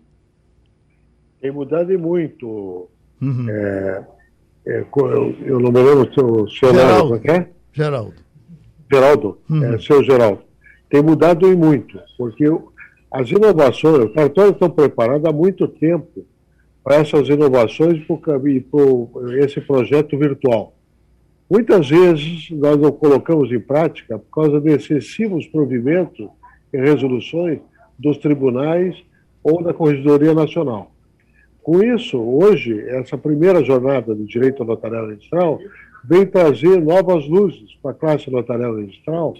[1.40, 2.88] Tem mudado e muito.
[3.20, 3.46] Uhum.
[3.48, 4.04] É,
[4.66, 6.10] é, eu, eu, não me lembro
[6.42, 7.20] o senhor Geraldo.
[7.24, 7.48] É?
[7.72, 8.14] Geraldo.
[8.90, 9.64] Geraldo, uhum.
[9.64, 10.42] é, seu Geraldo.
[10.88, 12.44] Tem mudado e muito, porque
[13.10, 16.24] as inovações, os cartórios estão preparados há muito tempo
[16.82, 20.72] para essas inovações e para esse projeto virtual.
[21.50, 26.28] Muitas vezes nós não colocamos em prática por causa de excessivos provimentos
[26.72, 27.60] e resoluções
[27.98, 28.96] dos tribunais
[29.42, 30.92] ou da Corregedoria Nacional.
[31.66, 35.58] Com isso, hoje, essa primeira jornada do direito notarial registral
[36.04, 39.34] vem trazer novas luzes para a classe notarial registral,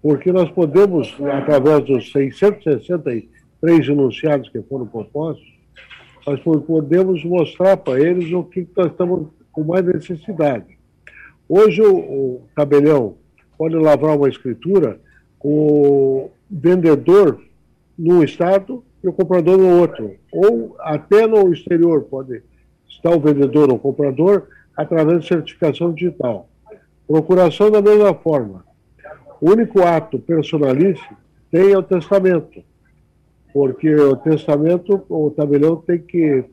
[0.00, 5.52] porque nós podemos, através dos 663 enunciados que foram propostos,
[6.24, 10.78] nós podemos mostrar para eles o que nós estamos com mais necessidade.
[11.48, 13.16] Hoje, o, o tabelião
[13.58, 15.00] pode lavrar uma escritura
[15.40, 17.42] com o vendedor
[17.98, 20.16] num estado e o comprador no outro.
[20.32, 22.42] Ou até no exterior pode
[22.88, 26.48] estar o vendedor ou o comprador através de certificação digital.
[27.06, 28.64] Procuração da mesma forma.
[29.40, 31.18] O único ato personalíssimo
[31.50, 32.64] tem é o testamento,
[33.52, 36.44] porque o testamento, o tabelião tem que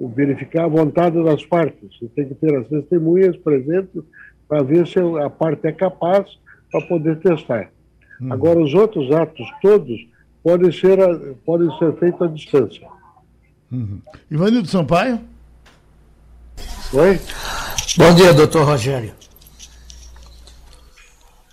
[0.00, 4.02] verificar a vontade das partes, tem que ter as testemunhas presentes
[4.48, 6.26] para ver se a parte é capaz
[6.70, 7.70] para poder testar.
[8.20, 8.32] Hum.
[8.32, 10.11] Agora, os outros atos todos
[10.42, 10.98] podem ser,
[11.44, 12.88] podem ser feitos à distância.
[13.70, 14.00] Uhum.
[14.30, 15.20] Ivanildo Sampaio?
[16.92, 17.20] Oi?
[17.96, 19.14] Bom dia, doutor Rogério.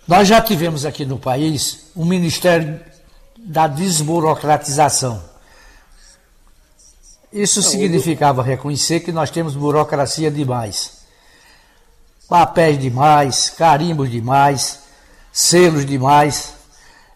[0.08, 2.80] Nós já tivemos aqui no país um Ministério
[3.38, 5.21] da Desburocratização.
[7.32, 11.04] Isso significava reconhecer que nós temos burocracia demais.
[12.28, 14.80] Papéis demais, carimbos demais,
[15.32, 16.56] selos demais.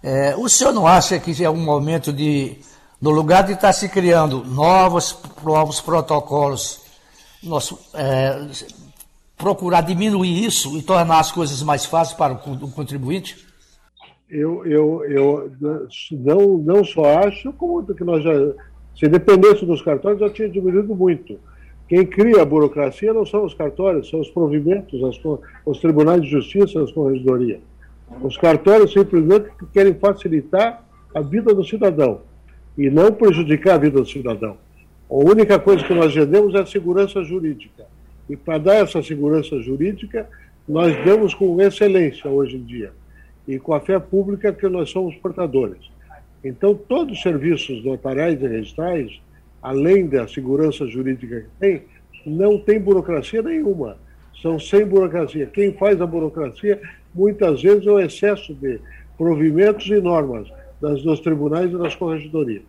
[0.04, 2.58] É, o senhor não acha que é um momento de,
[3.02, 6.82] no lugar de estar se criando novos, novos protocolos,
[7.42, 8.46] nosso, é,
[9.38, 13.48] procurar diminuir isso e tornar as coisas mais fáceis para o contribuinte?
[14.30, 15.52] Eu, eu, eu
[16.12, 18.34] não, não só acho, como que nós já,
[19.00, 21.40] se dependesse dos cartórios, já tinha diminuído muito.
[21.88, 25.16] Quem cria a burocracia não são os cartórios, são os provimentos, as,
[25.66, 27.62] os tribunais de justiça, as corregedorias.
[28.22, 32.22] Os cartórios simplesmente querem facilitar a vida do cidadão
[32.78, 34.58] e não prejudicar a vida do cidadão.
[35.10, 37.86] A única coisa que nós vendemos é a segurança jurídica.
[38.30, 40.28] E para dar essa segurança jurídica,
[40.68, 42.92] nós damos com excelência hoje em dia.
[43.48, 45.92] E com a fé pública que nós somos portadores.
[46.44, 49.22] Então, todos os serviços notariais e registrais,
[49.62, 51.84] além da segurança jurídica que tem,
[52.26, 53.98] não tem burocracia nenhuma.
[54.42, 55.46] São sem burocracia.
[55.46, 56.82] Quem faz a burocracia
[57.14, 58.80] muitas vezes é o excesso de
[59.18, 60.48] provimentos e normas
[60.82, 62.64] das, dos tribunais e das corregedorias.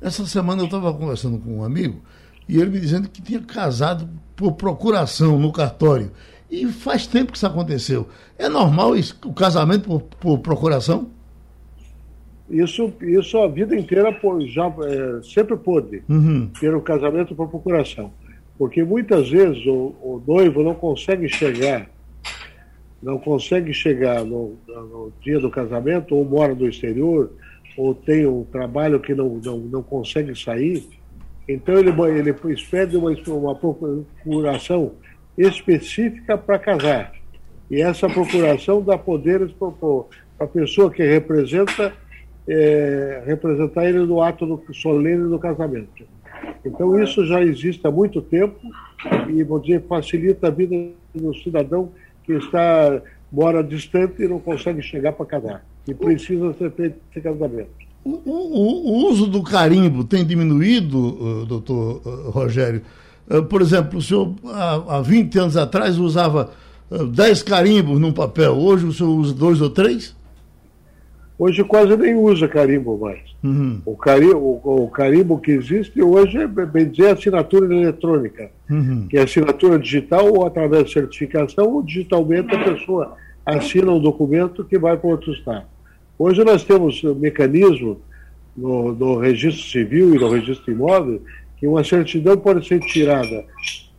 [0.00, 2.00] Essa semana eu estava conversando com um amigo
[2.48, 6.10] e ele me dizendo que tinha casado por procuração no cartório.
[6.50, 8.08] E faz tempo que isso aconteceu.
[8.38, 11.10] É normal isso, o casamento por, por procuração?
[12.48, 16.48] Isso, isso a vida inteira já é, sempre pôde uhum.
[16.58, 18.10] ter o casamento por procuração.
[18.56, 21.88] Porque muitas vezes o, o noivo não consegue chegar
[23.02, 27.30] não consegue chegar no, no, dia do casamento, ou mora no exterior,
[27.76, 30.84] ou tem um trabalho que não, não, não consegue sair,
[31.48, 32.34] então ele, ele
[32.70, 34.92] pede uma, uma procuração
[35.36, 37.12] específica para casar.
[37.70, 39.72] E essa procuração dá poderes para
[40.40, 41.92] a pessoa que representa
[42.46, 46.04] é, representar ele no ato do, solene do casamento.
[46.64, 48.58] Então isso já existe há muito tempo
[49.28, 50.74] e vou dizer, facilita a vida
[51.14, 51.92] do cidadão
[52.28, 53.00] que está
[53.32, 55.64] mora distante e não consegue chegar para casar.
[55.86, 57.70] E precisa ser feito esse casamento.
[58.04, 62.82] O, o, o, uso do carimbo tem diminuído, uh, doutor uh, Rogério?
[63.28, 66.50] Uh, por exemplo, o senhor há, há 20 anos atrás usava
[66.90, 70.14] 10 carimbos num papel, hoje o senhor usa dois ou três?
[71.38, 73.20] Hoje quase nem usa carimbo mais.
[73.44, 73.80] Uhum.
[73.86, 79.06] O, carimbo, o, o, carimbo que existe hoje é, bem dizer, assinatura eletrônica, uhum.
[79.08, 84.64] que é assinatura digital ou através de certificação ou digitalmente a pessoa assina um documento
[84.64, 85.64] que vai para outro estado.
[86.18, 88.00] Hoje nós temos um mecanismo
[88.56, 91.22] no, no registro civil e no registro imóvel
[91.56, 93.44] que uma certidão pode ser tirada.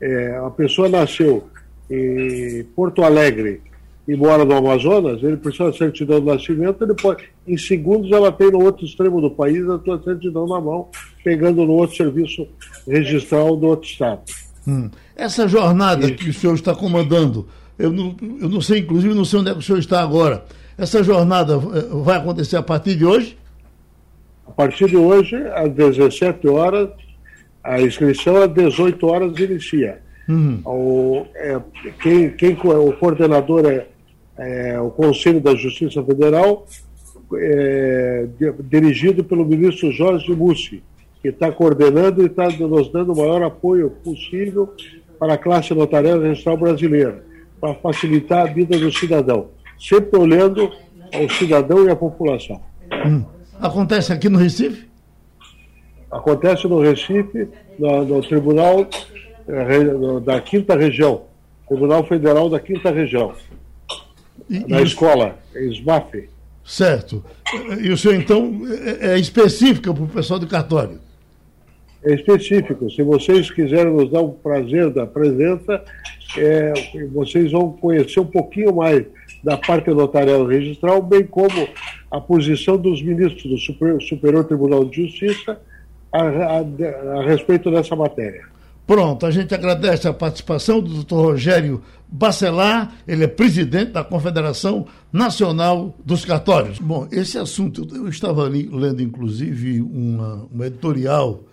[0.01, 1.47] É, a pessoa nasceu
[1.89, 3.61] em Porto Alegre
[4.09, 8.31] e mora no Amazonas, ele precisa de certidão de nascimento, ele pode, em segundos ela
[8.31, 10.87] tem no outro extremo do país a sua certidão na mão,
[11.23, 12.47] pegando no outro serviço
[12.87, 14.21] registral do outro estado.
[14.67, 14.89] Hum.
[15.15, 16.15] Essa jornada Isso.
[16.15, 19.53] que o senhor está comandando, eu não, eu não sei, inclusive, não sei onde é
[19.53, 20.43] que o senhor está agora.
[20.75, 23.37] Essa jornada eh, vai acontecer a partir de hoje?
[24.47, 26.89] A partir de hoje, às 17 horas,
[27.63, 30.01] a inscrição às 18 horas inicia.
[30.27, 30.61] Uhum.
[30.65, 31.59] O, é,
[32.01, 33.85] quem, quem, o coordenador é
[34.39, 36.65] é, o Conselho da Justiça Federal,
[37.35, 38.27] é,
[38.63, 40.81] dirigido pelo ministro Jorge Mussi,
[41.21, 44.73] que está coordenando e está nos dando o maior apoio possível
[45.19, 47.23] para a classe notarial registral brasileira,
[47.59, 49.47] para facilitar a vida do cidadão,
[49.77, 50.71] sempre olhando
[51.13, 52.61] ao cidadão e à população.
[53.05, 53.25] Hum.
[53.59, 54.87] Acontece aqui no Recife?
[56.09, 58.87] Acontece no Recife, no, no Tribunal
[59.47, 61.23] eh, da Quinta Região,
[61.67, 63.33] Tribunal Federal da Quinta Região
[64.67, 66.27] na escola, SBAF.
[66.65, 67.23] Certo.
[67.81, 68.61] E o senhor, então,
[69.01, 70.99] é, é específico para o pessoal do cartório?
[72.03, 72.89] É específico.
[72.89, 75.83] Se vocês quiserem nos dar o prazer da presença,
[76.37, 76.73] é,
[77.11, 79.05] vocês vão conhecer um pouquinho mais
[79.43, 81.67] da parte notarial registral, bem como
[82.11, 85.59] a posição dos ministros do Superior, Superior Tribunal de Justiça
[86.11, 88.43] a, a, a respeito dessa matéria.
[88.85, 91.81] Pronto, a gente agradece a participação do doutor Rogério
[92.11, 96.79] Bacelar, ele é presidente da Confederação Nacional dos Cartórios.
[96.79, 101.43] Bom, esse assunto, eu estava ali lendo inclusive uma, uma editorial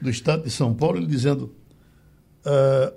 [0.00, 1.54] do Estado de São Paulo, ele dizendo
[2.44, 2.92] uh,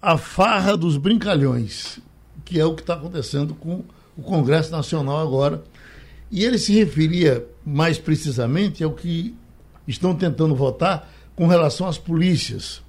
[0.00, 1.98] a farra dos brincalhões,
[2.46, 3.84] que é o que está acontecendo com
[4.16, 5.62] o Congresso Nacional agora.
[6.30, 9.34] E ele se referia mais precisamente ao que
[9.86, 12.82] estão tentando votar com relação às polícias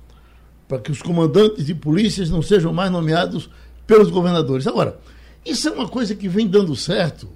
[0.69, 3.49] para que os comandantes de polícias não sejam mais nomeados
[3.88, 4.67] pelos governadores.
[4.67, 4.99] Agora,
[5.43, 7.27] isso é uma coisa que vem dando certo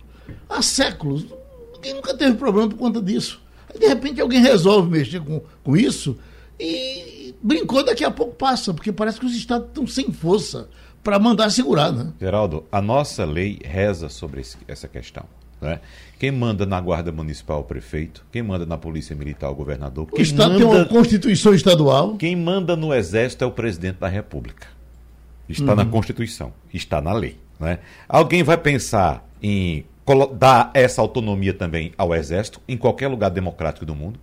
[0.48, 1.26] há séculos.
[1.74, 3.42] Ninguém nunca teve problema por conta disso.
[3.74, 6.16] Aí, de repente, alguém resolve mexer com, com isso
[6.60, 10.70] e brincou, daqui a pouco passa, porque parece que os estados estão sem força
[11.04, 11.92] para mandar segurar.
[11.92, 12.14] Né?
[12.22, 15.26] Geraldo, a nossa lei reza sobre esse, essa questão.
[15.64, 15.80] Né?
[16.20, 20.08] Quem manda na Guarda Municipal o prefeito, quem manda na Polícia Militar o governador.
[20.12, 22.16] O Estado manda, tem uma Constituição estadual.
[22.18, 24.68] Quem manda no Exército é o presidente da República.
[25.48, 25.78] Está uhum.
[25.78, 27.38] na Constituição, está na lei.
[27.60, 27.80] Né?
[28.08, 29.86] Alguém vai pensar em
[30.38, 34.20] dar essa autonomia também ao Exército em qualquer lugar democrático do mundo?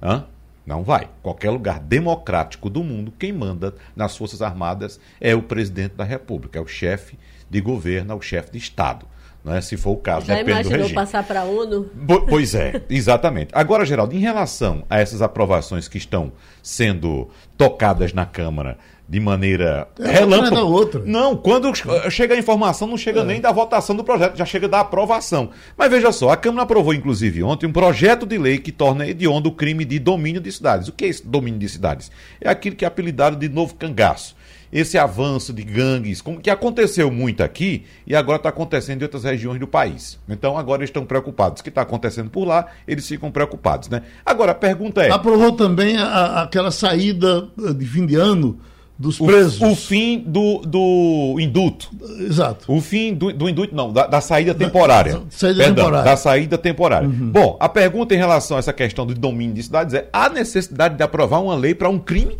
[0.00, 0.24] Hã?
[0.64, 1.08] Não vai.
[1.22, 6.58] Qualquer lugar democrático do mundo, quem manda nas Forças Armadas é o presidente da República,
[6.58, 7.18] é o chefe
[7.50, 9.06] de governo, é o chefe de Estado
[9.44, 10.26] né, se for o caso.
[10.26, 11.90] Já imaginou passar para a ONU?
[12.28, 13.50] Pois é, exatamente.
[13.52, 19.86] Agora, Geraldo, em relação a essas aprovações que estão sendo tocadas na Câmara de maneira
[19.98, 20.54] é relâmpago.
[20.56, 21.02] Da outra.
[21.04, 21.70] Não, quando
[22.10, 23.24] chega a informação, não chega é.
[23.24, 25.50] nem da votação do projeto, já chega da aprovação.
[25.76, 29.50] Mas veja só, a Câmara aprovou, inclusive, ontem, um projeto de lei que torna hediondo
[29.50, 30.88] o crime de domínio de cidades.
[30.88, 32.10] O que é esse domínio de cidades?
[32.40, 34.34] É aquilo que é apelidado de novo cangaço
[34.74, 39.22] esse avanço de gangues, como que aconteceu muito aqui e agora está acontecendo em outras
[39.22, 40.18] regiões do país.
[40.28, 41.60] Então agora eles estão preocupados.
[41.60, 44.02] O que está acontecendo por lá, eles ficam preocupados, né?
[44.26, 45.12] Agora a pergunta é.
[45.12, 48.58] Aprovou também a, aquela saída de fim de ano
[48.98, 49.60] dos presos.
[49.60, 51.90] O, o fim do, do induto.
[52.18, 52.64] Exato.
[52.72, 55.12] O fim do, do induto, não, da, da saída temporária.
[55.12, 56.10] Da, saída Perdão, temporária.
[56.10, 57.08] Da saída temporária.
[57.08, 57.30] Uhum.
[57.30, 60.96] Bom, a pergunta em relação a essa questão do domínio de cidades é: há necessidade
[60.96, 62.38] de aprovar uma lei para um crime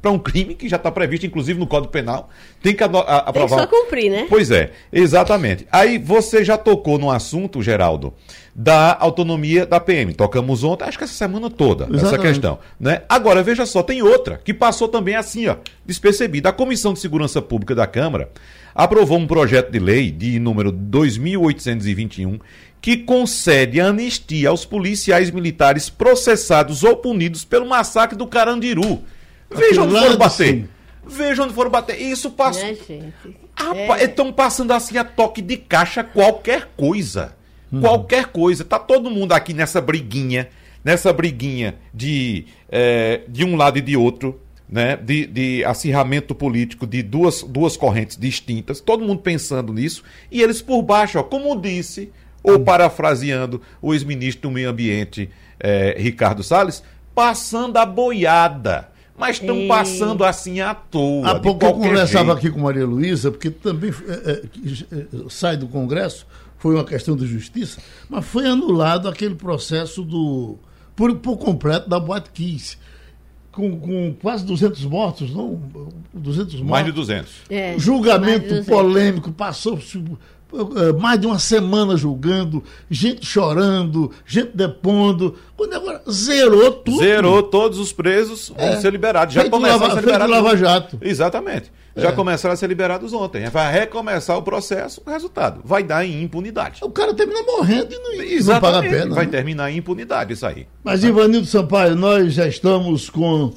[0.00, 2.30] para um crime que já está previsto, inclusive, no Código Penal.
[2.62, 3.32] Tem que aprovar.
[3.32, 4.26] Tem só cumprir, né?
[4.28, 5.66] Pois é, exatamente.
[5.72, 8.14] Aí você já tocou no assunto, Geraldo,
[8.54, 10.14] da autonomia da PM.
[10.14, 12.06] Tocamos ontem, acho que essa semana toda, exatamente.
[12.06, 12.58] essa questão.
[12.78, 13.02] Né?
[13.08, 16.48] Agora, veja só, tem outra que passou também assim, ó, despercebida.
[16.48, 18.30] A Comissão de Segurança Pública da Câmara
[18.74, 22.38] aprovou um projeto de lei de número 2821
[22.80, 29.02] que concede anistia aos policiais militares processados ou punidos pelo massacre do Carandiru
[29.50, 30.68] Veja onde foram bater.
[31.06, 32.00] Veja onde foram bater.
[32.00, 32.64] Isso passou.
[32.64, 32.76] É,
[33.56, 37.36] Rapaz, estão passando assim a toque de caixa qualquer coisa.
[37.80, 38.64] Qualquer coisa.
[38.64, 40.48] Tá todo mundo aqui nessa briguinha,
[40.84, 44.96] nessa briguinha de, é, de um lado e de outro, né?
[44.96, 50.62] De, de acirramento político de duas, duas correntes distintas, todo mundo pensando nisso, e eles
[50.62, 56.82] por baixo, ó, como disse, ou parafraseando o ex-ministro do Meio Ambiente, é, Ricardo Salles,
[57.14, 58.90] passando a boiada.
[59.18, 61.28] Mas estão passando assim à toa.
[61.28, 62.38] Há pouco eu conversava jeito.
[62.38, 67.26] aqui com Maria Luísa, porque também é, é, sai do Congresso, foi uma questão de
[67.26, 70.56] justiça, mas foi anulado aquele processo do
[70.94, 72.76] por, por completo da Boate Kiss,
[73.52, 75.60] com, com quase 200 mortos, não?
[76.12, 76.70] 200 mortos.
[76.70, 77.32] Mais de 200.
[77.48, 78.66] É, mais de Julgamento 200.
[78.66, 79.78] polêmico, passou
[80.98, 85.34] mais de uma semana julgando, gente chorando, gente depondo.
[85.56, 86.98] Quando agora zerou tudo.
[86.98, 88.80] Zerou todos os presos, vão É.
[88.80, 89.34] ser liberados.
[89.34, 90.30] Já Feito começaram Lava- a ser liberados.
[90.36, 90.98] Lava Jato.
[91.02, 91.72] Exatamente.
[91.96, 92.12] Já É.
[92.12, 93.48] começaram a ser liberados ontem.
[93.50, 96.78] Vai recomeçar o processo, o resultado vai dar em impunidade.
[96.84, 99.14] O cara termina morrendo e não, não paga a pena.
[99.14, 99.30] Vai né?
[99.32, 100.66] terminar em impunidade isso aí.
[100.84, 103.52] Mas, Ivanildo Sampaio, nós já estamos com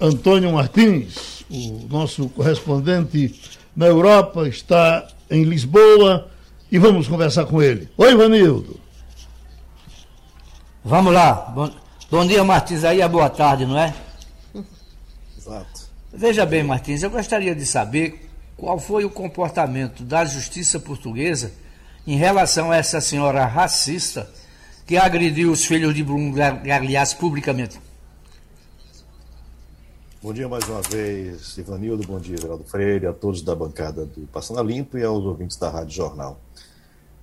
[0.00, 3.40] Antônio Martins, o nosso correspondente
[3.76, 6.30] na Europa, está em Lisboa
[6.70, 7.88] e vamos conversar com ele.
[7.96, 8.80] Oi, Ivanildo.
[10.84, 11.32] Vamos lá.
[11.54, 11.70] Bom,
[12.10, 12.84] bom dia, Martins.
[12.84, 13.94] Aí é boa tarde, não é?
[15.36, 15.86] Exato.
[16.12, 21.52] Veja bem, Martins, eu gostaria de saber qual foi o comportamento da justiça portuguesa
[22.06, 24.30] em relação a essa senhora racista
[24.86, 27.78] que agrediu os filhos de Bruno Gagliass publicamente.
[30.26, 34.26] Bom dia mais uma vez, Ivanildo, bom dia, Geraldo Freire, a todos da bancada do
[34.26, 36.40] Passando a Limpo e aos ouvintes da Rádio Jornal.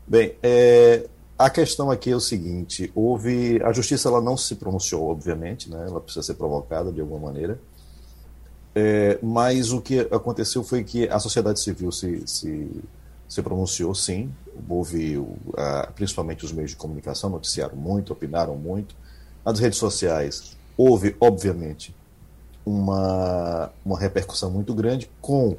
[0.08, 1.06] Bem, é,
[1.38, 5.86] a questão aqui é o seguinte, houve, a justiça ela não se pronunciou, obviamente, né,
[5.86, 7.60] ela precisa ser provocada de alguma maneira,
[8.74, 12.72] é, mas o que aconteceu foi que a sociedade civil se, se,
[13.28, 14.32] se pronunciou, sim,
[14.70, 15.22] houve,
[15.58, 18.96] a- principalmente os meios de comunicação noticiaram muito, opinaram muito,
[19.46, 21.94] nas redes sociais houve, obviamente,
[22.66, 25.56] uma, uma repercussão muito grande com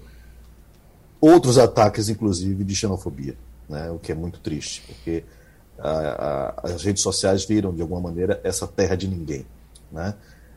[1.21, 3.37] outros ataques, inclusive, de xenofobia,
[3.69, 3.91] né?
[3.91, 5.25] o que é muito triste, porque
[5.79, 9.47] a- a- as redes sociais viram, de alguma maneira, essa terra de ninguém,
[9.91, 10.15] né?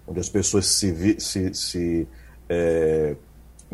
[0.07, 2.07] onde as pessoas se, vi- se, se
[2.49, 3.15] é,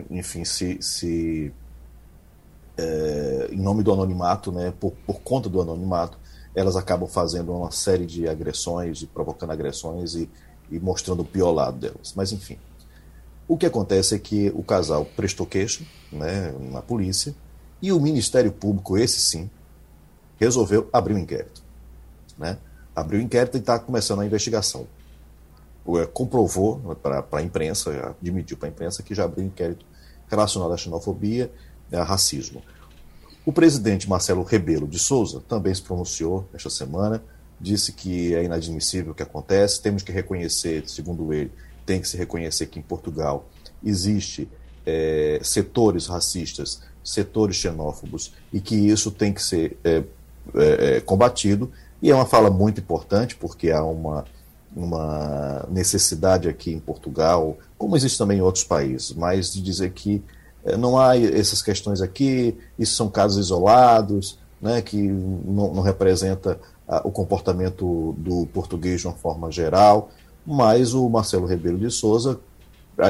[0.10, 1.54] enfim, se, se
[2.78, 6.18] é, em nome do anonimato, né, por, por conta do anonimato,
[6.56, 10.30] elas acabam fazendo uma série de agressões, e provocando agressões e,
[10.74, 12.14] e mostrando o pior lado delas.
[12.16, 12.58] Mas, enfim.
[13.48, 17.36] O que acontece é que o casal prestou queixa né, na polícia
[17.82, 19.50] e o Ministério Público, esse sim,
[20.40, 21.62] resolveu abrir um inquérito.
[22.38, 22.58] Né?
[22.96, 24.88] Abriu o inquérito e está começando a investigação.
[26.00, 29.86] É, comprovou para a imprensa, admitiu para a imprensa que já abriu um inquérito
[30.30, 31.52] relacionado à xenofobia
[31.92, 32.64] e a racismo.
[33.46, 37.22] O presidente Marcelo Rebelo de Souza também se pronunciou esta semana,
[37.60, 41.52] disse que é inadmissível o que acontece, temos que reconhecer, segundo ele,
[41.86, 43.48] tem que se reconhecer que em Portugal
[43.84, 44.50] existe
[44.86, 50.04] é, setores racistas, setores xenófobos e que isso tem que ser é,
[50.56, 51.72] é, combatido.
[52.02, 54.26] E é uma fala muito importante porque há uma,
[54.76, 60.24] uma necessidade aqui em Portugal, como existe também em outros países, mas de dizer que
[60.66, 66.58] é, não há essas questões aqui, isso são casos isolados, né, que não, não representa
[67.04, 70.10] o comportamento do português de uma forma geral,
[70.46, 72.40] mas o Marcelo Rebelo de Souza,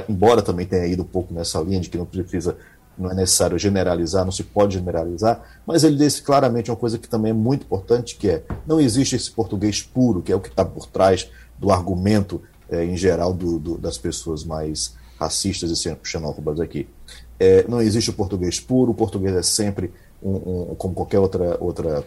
[0.08, 2.56] embora também tenha ido um pouco nessa linha de que não precisa,
[2.98, 7.08] não é necessário generalizar, não se pode generalizar, mas ele disse claramente uma coisa que
[7.08, 10.50] também é muito importante, que é não existe esse português puro, que é o que
[10.50, 15.98] está por trás do argumento eh, em geral do, do, das pessoas mais racistas e
[16.04, 16.88] xenófobas aqui.
[17.40, 21.58] É, não existe o português puro, o português é sempre um, um, como qualquer outra
[21.60, 22.04] outra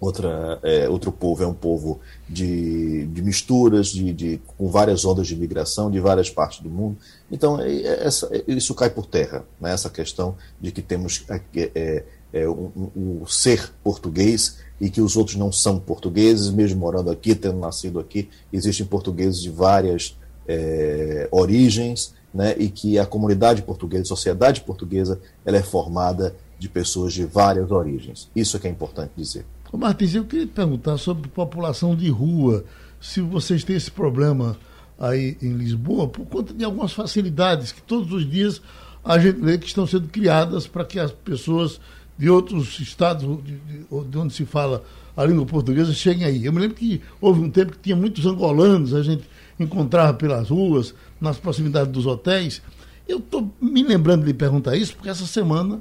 [0.00, 5.26] outra é, outro povo é um povo de, de misturas de, de com várias ondas
[5.26, 6.96] de migração de várias partes do mundo
[7.30, 9.72] então é, é, essa, isso cai por terra né?
[9.72, 11.24] essa questão de que temos
[11.54, 17.34] é, é, um, ser português e que os outros não são portugueses mesmo morando aqui
[17.34, 24.02] tendo nascido aqui existem portugueses de várias é, origens né, e que a comunidade portuguesa,
[24.02, 28.28] a sociedade portuguesa, ela é formada de pessoas de várias origens.
[28.34, 29.44] Isso é que é importante dizer.
[29.70, 32.64] Ô Martins, eu queria perguntar sobre população de rua,
[33.00, 34.56] se vocês têm esse problema
[34.98, 38.62] aí em Lisboa, por conta de algumas facilidades que todos os dias
[39.04, 41.80] a gente vê que estão sendo criadas para que as pessoas
[42.16, 44.82] de outros estados de, de, de onde se fala
[45.16, 46.44] a língua portuguesa cheguem aí.
[46.46, 49.28] Eu me lembro que houve um tempo que tinha muitos angolanos, a gente
[49.60, 52.62] encontrava pelas ruas, nas proximidades dos hotéis.
[53.06, 55.80] Eu estou me lembrando de perguntar isso, porque essa semana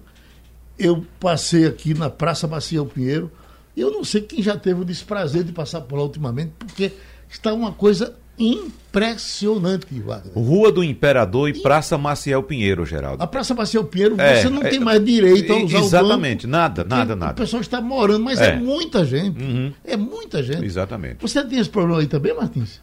[0.77, 3.31] eu passei aqui na Praça Maciel Pinheiro.
[3.78, 6.91] Eu não sei quem já teve o desprazer de passar por lá ultimamente, porque
[7.30, 10.34] está uma coisa impressionante, Wagner.
[10.34, 13.21] Rua do Imperador e Praça Maciel Pinheiro, Geraldo.
[13.23, 16.49] A Praça Maciel Pinheiro, é, você não é, tem mais direito a usar Exatamente, o
[16.49, 17.32] banco, nada, nada, nada.
[17.34, 19.43] O pessoal está morando, mas é, é muita gente.
[19.43, 19.73] Uhum.
[19.84, 20.65] É muita gente.
[20.65, 21.17] Exatamente.
[21.21, 22.82] Você tem esse problema aí também, Martins?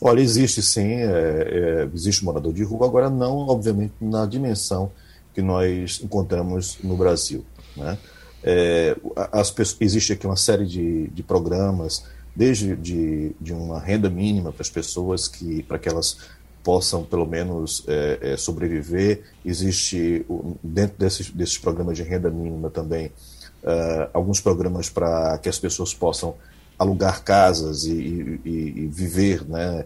[0.00, 4.92] Olha, existe sim, é, é, existe morador de rua, agora não, obviamente, na dimensão
[5.34, 7.44] que nós encontramos no Brasil.
[7.76, 7.96] Né?
[8.42, 8.96] É,
[9.32, 14.52] as pessoas, existe aqui uma série de, de programas, desde de, de uma renda mínima
[14.52, 16.18] para as pessoas, que para que elas
[16.62, 19.22] possam pelo menos é, é, sobreviver.
[19.44, 20.24] Existe
[20.62, 23.12] dentro desses, desses programas de renda mínima também
[23.62, 26.34] uh, alguns programas para que as pessoas possam
[26.78, 29.84] alugar casas e, e, e viver né,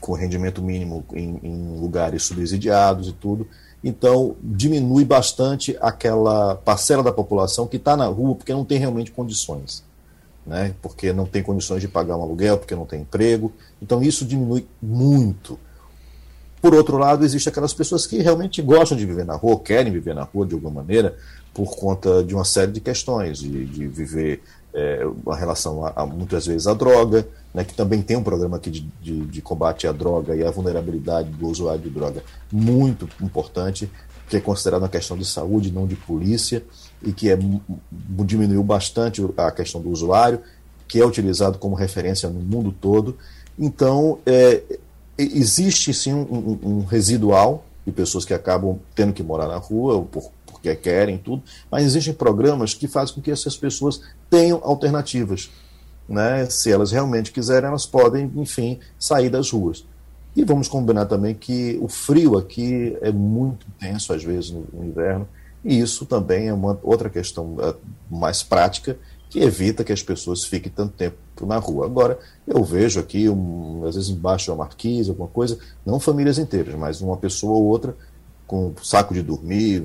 [0.00, 3.48] com rendimento mínimo em, em, lugares subsidiados e tudo.
[3.82, 9.12] Então, diminui bastante aquela parcela da população que está na rua porque não tem realmente
[9.12, 9.84] condições.
[10.46, 10.74] Né?
[10.80, 13.52] Porque não tem condições de pagar um aluguel, porque não tem emprego.
[13.80, 15.58] Então, isso diminui muito.
[16.60, 20.14] Por outro lado, existem aquelas pessoas que realmente gostam de viver na rua, querem viver
[20.14, 21.16] na rua de alguma maneira,
[21.52, 24.42] por conta de uma série de questões, de, de viver
[24.76, 28.58] é, uma relação a, a, muitas vezes à droga, né, que também tem um programa
[28.58, 32.22] aqui de, de, de, combate à droga e à vulnerabilidade do usuário de droga
[32.52, 33.90] muito importante,
[34.28, 36.62] que é considerado uma questão de saúde, não de polícia,
[37.02, 37.38] e que é,
[37.90, 40.40] diminuiu bastante a questão do usuário,
[40.86, 43.16] que é utilizado como referência no mundo todo.
[43.58, 44.62] Então, é,
[45.16, 50.02] existe sim um, um, um residual de pessoas que acabam tendo que morar na rua
[50.02, 50.35] por porque
[50.74, 54.00] querem tudo, mas existem programas que fazem com que essas pessoas
[54.30, 55.50] tenham alternativas.
[56.08, 56.46] Né?
[56.46, 59.84] Se elas realmente quiserem, elas podem, enfim, sair das ruas.
[60.34, 65.26] E vamos combinar também que o frio aqui é muito intenso, às vezes, no inverno,
[65.64, 67.74] e isso também é uma outra questão eh,
[68.10, 68.96] mais prática
[69.28, 71.86] que evita que as pessoas fiquem tanto tempo na rua.
[71.86, 76.38] Agora, eu vejo aqui, um, às vezes embaixo de uma marquise, alguma coisa, não famílias
[76.38, 77.96] inteiras, mas uma pessoa ou outra
[78.46, 79.82] com saco de dormir,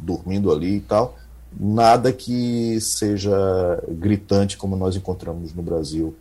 [0.00, 1.18] dormindo ali e tal.
[1.58, 6.14] Nada que seja gritante como nós encontramos no Brasil,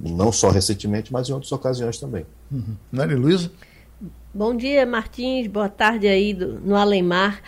[0.00, 2.24] não só recentemente, mas em outras ocasiões também.
[2.50, 2.74] Uhum.
[2.90, 3.50] Maria Luísa?
[4.32, 5.46] Bom dia, Martins.
[5.46, 7.40] Boa tarde aí do, no Alemar.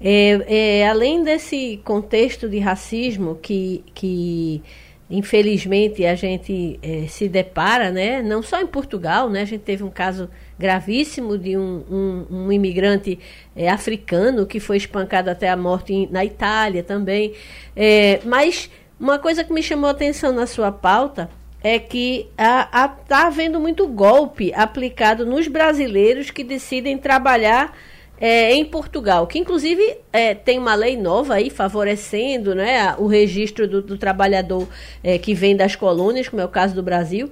[0.00, 4.62] É, é, além desse contexto de racismo que, que
[5.10, 8.22] infelizmente a gente é, se depara, né?
[8.22, 9.40] não só em Portugal, né?
[9.42, 10.28] a gente teve um caso
[10.58, 13.18] gravíssimo de um, um, um imigrante
[13.54, 17.34] é, africano que foi espancado até a morte em, na Itália também.
[17.74, 21.28] É, mas uma coisa que me chamou a atenção na sua pauta
[21.62, 27.76] é que está havendo muito golpe aplicado nos brasileiros que decidem trabalhar
[28.20, 33.68] é, em Portugal, que inclusive é, tem uma lei nova aí favorecendo né, o registro
[33.68, 34.66] do, do trabalhador
[35.02, 37.30] é, que vem das colônias, como é o caso do Brasil.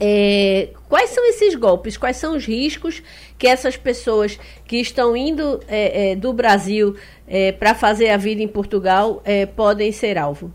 [0.00, 1.96] É, quais são esses golpes?
[1.96, 3.02] Quais são os riscos
[3.38, 8.42] que essas pessoas que estão indo é, é, do Brasil é, para fazer a vida
[8.42, 10.52] em Portugal é, podem ser alvo?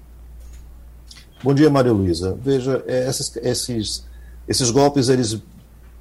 [1.44, 2.38] Bom dia, Maria Luísa.
[2.42, 4.06] Veja, é, esses, esses,
[4.48, 5.42] esses golpes eles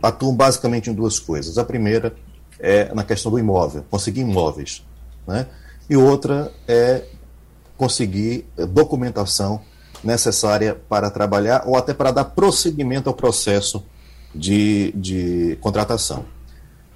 [0.02, 1.58] atuam basicamente em duas coisas.
[1.58, 2.14] A primeira
[2.60, 4.84] é na questão do imóvel, conseguir imóveis,
[5.26, 5.46] né?
[5.90, 7.04] E outra é
[7.76, 9.60] conseguir documentação
[10.02, 13.84] necessária para trabalhar ou até para dar prosseguimento ao processo
[14.34, 16.24] de, de contratação.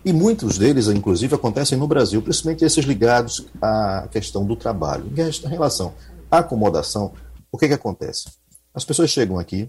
[0.04, 5.10] E muitos deles, inclusive, acontecem no Brasil, principalmente esses ligados à questão do trabalho.
[5.16, 5.94] Em relação
[6.30, 7.12] à acomodação,
[7.50, 8.30] o que, que acontece?
[8.72, 9.68] As pessoas chegam aqui,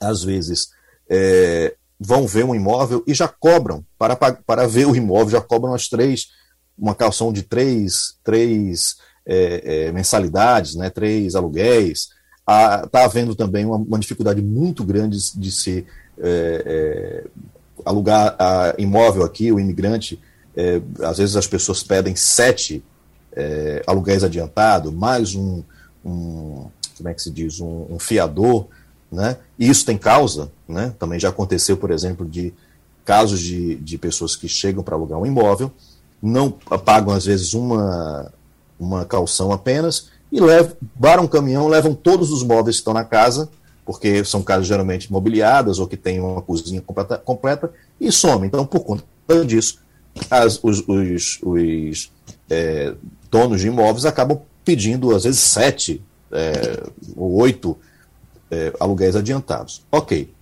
[0.00, 0.68] às vezes
[1.10, 5.74] é, vão ver um imóvel e já cobram, para, para ver o imóvel, já cobram
[5.74, 6.28] as três,
[6.76, 12.08] uma calção de três, três é, é, mensalidades, né, três aluguéis,
[12.48, 15.84] Está havendo também uma, uma, dificuldade muito grande de se
[16.16, 17.24] é, é,
[17.84, 18.36] alugar
[18.78, 20.20] imóvel aqui, o imigrante.
[20.56, 22.84] É, às vezes as pessoas pedem sete
[23.32, 25.62] é, aluguéis adiantados, mais um,
[26.04, 26.66] um,
[26.96, 28.68] como é que se diz, um, um, fiador,
[29.10, 29.36] né?
[29.58, 30.94] E isso tem causa, né?
[31.00, 32.54] Também já aconteceu, por exemplo, de
[33.04, 35.70] casos de, de pessoas que chegam para alugar um imóvel,
[36.22, 38.32] não pagam às vezes uma,
[38.78, 43.04] uma calção apenas e levam, varam um caminhão, levam todos os móveis que estão na
[43.04, 43.48] casa,
[43.84, 48.48] porque são casas geralmente mobiliadas ou que têm uma cozinha completa, completa e somem.
[48.48, 49.04] Então, por conta
[49.46, 49.80] disso,
[50.30, 52.12] as, os, os, os
[52.50, 52.94] é,
[53.30, 56.02] donos de imóveis acabam pedindo, às vezes, sete
[56.32, 56.82] é,
[57.16, 57.76] ou oito
[58.50, 59.84] é, aluguéis adiantados.
[59.90, 60.34] Ok.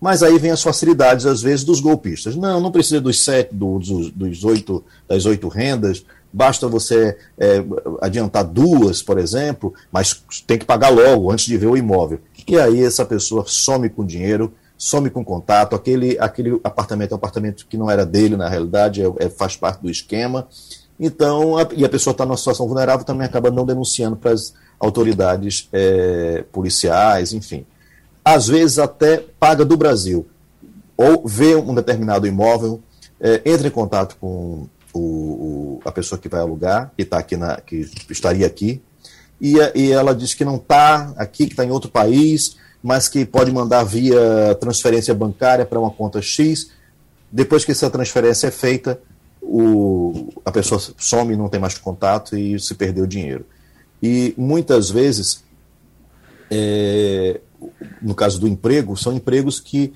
[0.00, 2.36] Mas aí vem as facilidades, às vezes, dos golpistas.
[2.36, 6.04] Não, não precisa dos sete, dos, dos oito, das oito rendas,
[6.34, 7.64] basta você é,
[8.02, 12.18] adiantar duas, por exemplo, mas tem que pagar logo antes de ver o imóvel.
[12.48, 17.18] E aí essa pessoa some com dinheiro, some com contato, aquele, aquele apartamento é um
[17.18, 20.48] apartamento que não era dele na realidade, é, é faz parte do esquema.
[20.98, 24.54] Então, a, e a pessoa está numa situação vulnerável, também acaba não denunciando para as
[24.80, 27.64] autoridades é, policiais, enfim.
[28.24, 30.26] Às vezes até paga do Brasil,
[30.96, 32.82] ou vê um determinado imóvel,
[33.20, 37.36] é, entra em contato com o, o, a pessoa que vai alugar, que está aqui
[37.36, 38.80] na, que estaria aqui,
[39.40, 43.24] e, e ela diz que não está aqui, que está em outro país, mas que
[43.24, 46.70] pode mandar via transferência bancária para uma conta X.
[47.30, 49.00] Depois que essa transferência é feita,
[49.42, 53.44] o, a pessoa some, não tem mais contato e se perdeu o dinheiro.
[54.02, 55.42] E muitas vezes,
[56.50, 57.40] é,
[58.00, 59.92] no caso do emprego, são empregos que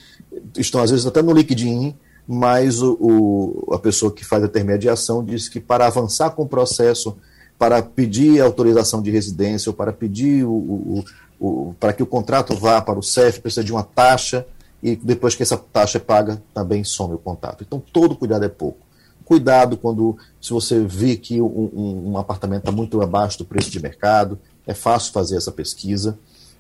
[0.57, 1.95] estão às vezes até no LinkedIn,
[2.29, 6.49] mas o, o, a pessoa que faz a intermediação diz que para avançar com o
[6.49, 7.17] processo,
[7.59, 11.03] para pedir autorização de residência ou para pedir o,
[11.41, 14.47] o, para que o contrato vá para o CEF, precisa de uma taxa
[14.83, 17.65] e depois que essa taxa é paga, também some o contato.
[17.67, 18.87] Então, todo cuidado é pouco.
[19.25, 23.71] Cuidado quando, se você vê que um, um, um apartamento está muito abaixo do preço
[23.71, 26.19] de mercado, é fácil fazer essa pesquisa.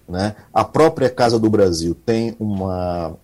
[0.08, 0.34] Né?
[0.52, 3.14] A própria Casa do Brasil tem uma,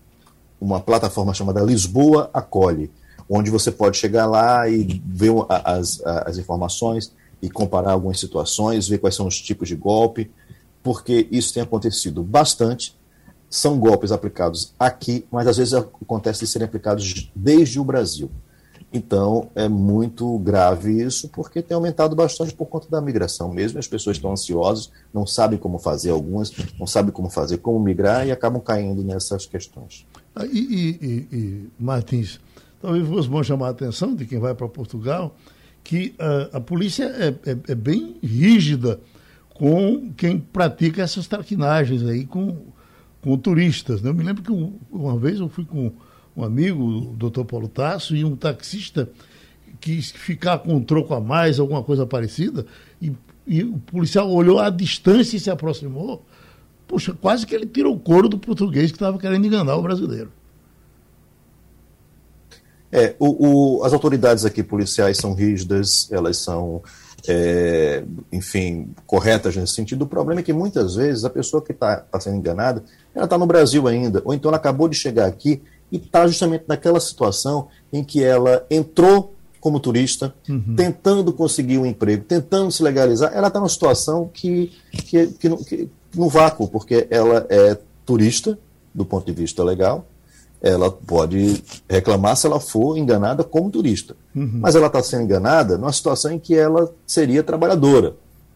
[0.60, 2.90] uma plataforma chamada Lisboa Acolhe,
[3.28, 8.98] onde você pode chegar lá e ver as, as informações e comparar algumas situações, ver
[8.98, 10.30] quais são os tipos de golpe,
[10.82, 12.96] porque isso tem acontecido bastante.
[13.48, 18.30] São golpes aplicados aqui, mas às vezes acontece de serem aplicados desde o Brasil.
[18.92, 23.76] Então, é muito grave isso, porque tem aumentado bastante por conta da migração mesmo.
[23.76, 28.24] As pessoas estão ansiosas, não sabem como fazer, algumas não sabem como fazer, como migrar
[28.24, 30.06] e acabam caindo nessas questões.
[30.34, 32.40] Ah, e, e, e, Martins,
[32.80, 35.36] talvez fosse bom chamar a atenção de quem vai para Portugal
[35.84, 38.98] que uh, a polícia é, é, é, bem rígida
[39.50, 42.56] com quem pratica essas traquinagens aí com,
[43.20, 44.00] com turistas.
[44.00, 44.08] Né?
[44.08, 44.50] Eu me lembro que
[44.90, 45.92] uma vez eu fui com
[46.34, 49.08] um amigo, o doutor Paulo Tasso, e um taxista
[49.78, 52.66] quis ficar com um troco a mais, alguma coisa parecida,
[53.00, 53.12] e,
[53.46, 56.26] e o policial olhou à distância e se aproximou.
[56.86, 60.30] Puxa, quase que ele tirou o couro do português que estava querendo enganar o brasileiro.
[62.92, 66.80] É, o, o, as autoridades aqui policiais são rígidas, elas são,
[67.26, 70.02] é, enfim, corretas nesse sentido.
[70.02, 73.36] O problema é que muitas vezes a pessoa que está tá sendo enganada, ela está
[73.36, 75.60] no Brasil ainda, ou então ela acabou de chegar aqui
[75.90, 80.76] e está justamente naquela situação em que ela entrou como turista, uhum.
[80.76, 85.90] tentando conseguir um emprego, tentando se legalizar, ela está numa situação que, que, que, que,
[86.14, 88.58] no vácuo, porque ela é turista,
[88.94, 90.06] do ponto de vista legal,
[90.60, 94.16] ela pode reclamar se ela for enganada como turista.
[94.34, 94.60] Uhum.
[94.60, 98.14] Mas ela está sendo enganada numa situação em que ela seria trabalhadora.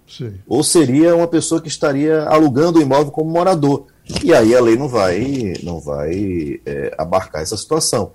[0.09, 0.33] Sim.
[0.47, 3.85] Ou seria uma pessoa que estaria alugando o imóvel como morador.
[4.25, 8.13] E aí a lei não vai, não vai é, abarcar essa situação.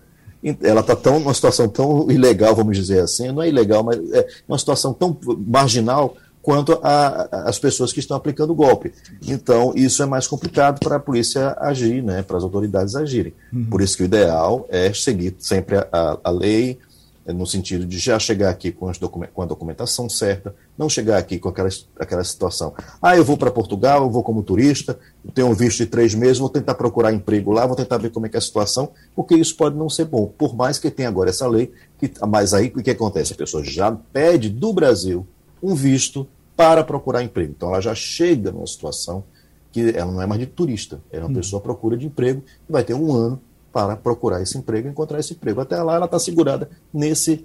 [0.61, 4.27] Ela está tão numa situação tão ilegal, vamos dizer assim, não é ilegal, mas é
[4.47, 5.15] uma situação tão
[5.47, 8.91] marginal quanto às pessoas que estão aplicando o golpe.
[9.25, 13.33] Então, isso é mais complicado para a polícia agir, né, para as autoridades agirem.
[13.51, 13.65] Uhum.
[13.65, 16.77] Por isso que o ideal é seguir sempre a, a lei,
[17.25, 18.91] é, no sentido de já chegar aqui com,
[19.33, 22.73] com, a documentação certa, não chegar aqui com aquela, aquela situação.
[23.01, 24.99] Ah, eu vou para Portugal, eu vou como turista,
[25.33, 28.25] tenho um visto de três meses, vou tentar procurar emprego lá, vou tentar ver como
[28.25, 30.25] é que é a situação, porque isso pode não ser bom.
[30.37, 33.31] Por mais que tenha agora essa lei, que, mas aí o que acontece?
[33.31, 35.25] A pessoa já pede do Brasil
[35.61, 37.53] um visto para procurar emprego.
[37.55, 39.23] Então ela já chega numa situação
[39.71, 41.33] que ela não é mais de turista, é uma hum.
[41.33, 43.41] pessoa à procura de emprego e vai ter um ano
[43.71, 45.59] para procurar esse emprego e encontrar esse emprego.
[45.59, 47.43] Até lá ela está segurada nesse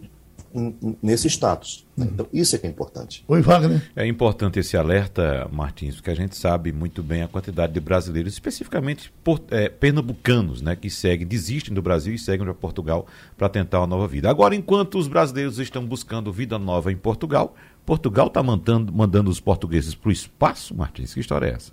[1.03, 1.87] nesse status.
[1.97, 2.09] Né?
[2.11, 3.25] Então, isso é que é importante.
[3.29, 3.83] Oi, Wagner.
[3.95, 8.33] É importante esse alerta, Martins, porque a gente sabe muito bem a quantidade de brasileiros,
[8.33, 13.07] especificamente por, é, pernambucanos, né, que seguem, desistem do Brasil e seguem para Portugal
[13.37, 14.31] para tentar uma nova vida.
[14.31, 17.55] Agora, enquanto os brasileiros estão buscando vida nova em Portugal,
[17.89, 21.15] Portugal está mandando, mandando os portugueses para o espaço, Martins?
[21.15, 21.73] Que história é essa?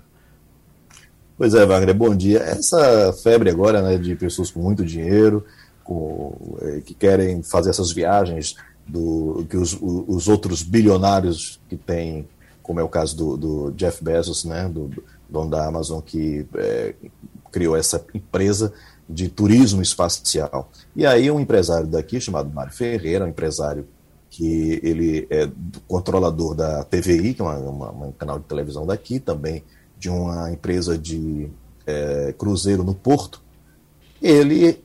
[1.37, 2.39] Pois é, Wagner, bom dia.
[2.39, 5.43] Essa febre agora né, de pessoas com muito dinheiro,
[5.83, 8.55] com, eh, que querem fazer essas viagens
[8.87, 12.25] do que os, os outros bilionários que têm,
[12.63, 16.47] como é o caso do, do Jeff Bezos, né, do, do dono da Amazon, que
[16.55, 16.95] é,
[17.51, 18.71] criou essa empresa
[19.09, 20.71] de turismo espacial.
[20.95, 23.85] E aí um empresário daqui, chamado Mário Ferreira, um empresário
[24.35, 25.49] que ele é
[25.87, 29.63] controlador da TVI, que é um canal de televisão daqui, também
[29.97, 31.49] de uma empresa de
[31.87, 33.41] é, cruzeiro no Porto.
[34.21, 34.77] Ele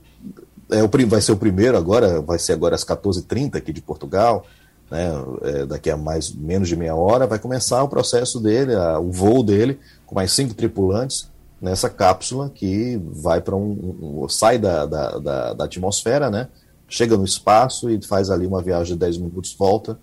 [0.71, 4.45] é o, vai ser o primeiro agora, vai ser agora às 14h30 aqui de Portugal,
[4.89, 5.09] né,
[5.41, 9.11] é, daqui a mais menos de meia hora, vai começar o processo dele, a, o
[9.11, 11.29] voo dele, com mais cinco tripulantes,
[11.61, 16.47] nessa cápsula que vai para um, um, sai da, da, da, da, atmosfera, né,
[16.91, 19.97] chega no espaço e faz ali uma viagem de 10 minutos, volta,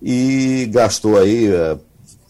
[0.00, 1.78] e gastou aí, é,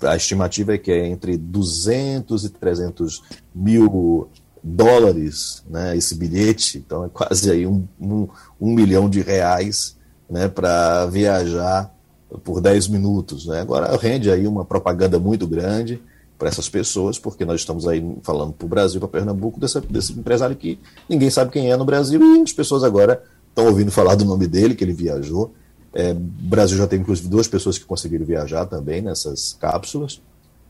[0.03, 3.22] a estimativa é que é entre 200 e 300
[3.55, 4.28] mil
[4.62, 8.28] dólares, né, esse bilhete, então é quase aí um, um,
[8.61, 9.96] um milhão de reais,
[10.28, 11.94] né, para viajar
[12.42, 13.46] por 10 minutos.
[13.46, 13.61] Né?
[13.61, 16.03] Agora rende aí uma propaganda muito grande
[16.38, 20.12] para essas pessoas, porque nós estamos aí falando para o Brasil, para Pernambuco, desse, desse
[20.12, 20.78] empresário que
[21.09, 23.22] ninguém sabe quem é no Brasil e as pessoas agora
[23.53, 25.55] estão ouvindo falar do nome dele, que ele viajou.
[25.94, 30.20] É, o Brasil já tem inclusive duas pessoas que conseguiram viajar também nessas cápsulas,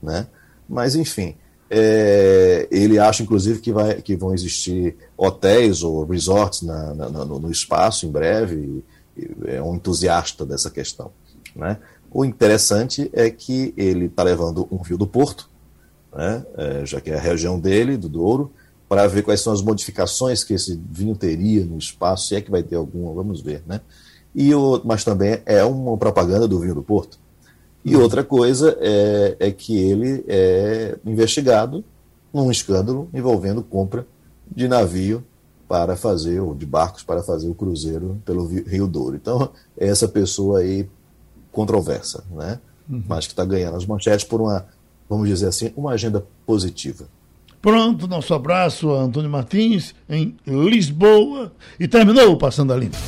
[0.02, 0.26] né?
[0.68, 1.36] Mas enfim,
[1.70, 7.38] é, ele acha inclusive que, vai, que vão existir hotéis ou resorts na, na, no,
[7.38, 8.84] no, espaço em breve
[9.46, 11.10] é um entusiasta dessa questão.
[11.54, 11.78] Né?
[12.10, 15.48] O interessante é que ele está levando um rio do Porto,
[16.14, 16.44] né?
[16.56, 18.52] É, já que é a região dele, do Douro,
[18.92, 22.50] para ver quais são as modificações que esse vinho teria no espaço, se é que
[22.50, 23.62] vai ter alguma, vamos ver.
[23.66, 23.80] Né?
[24.34, 27.18] E o, mas também é uma propaganda do vinho do Porto.
[27.82, 28.02] E uhum.
[28.02, 31.82] outra coisa é, é que ele é investigado
[32.34, 34.06] num escândalo envolvendo compra
[34.46, 35.24] de navio
[35.66, 39.16] para fazer, ou de barcos para fazer o cruzeiro pelo Rio Douro.
[39.16, 40.86] Então, é essa pessoa aí
[41.50, 42.60] controversa, né?
[42.90, 43.02] Uhum.
[43.08, 44.66] mas que está ganhando as manchetes por uma,
[45.08, 47.06] vamos dizer assim, uma agenda positiva.
[47.62, 52.98] Pronto, nosso abraço a Antônio Martins, em Lisboa, e terminou Passando a Limpo.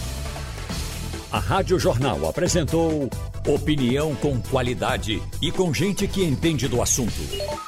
[1.32, 3.10] A Rádio Jornal apresentou
[3.44, 7.12] opinião com qualidade e com gente que entende do assunto.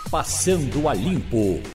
[0.09, 1.61] Passando a Limpo.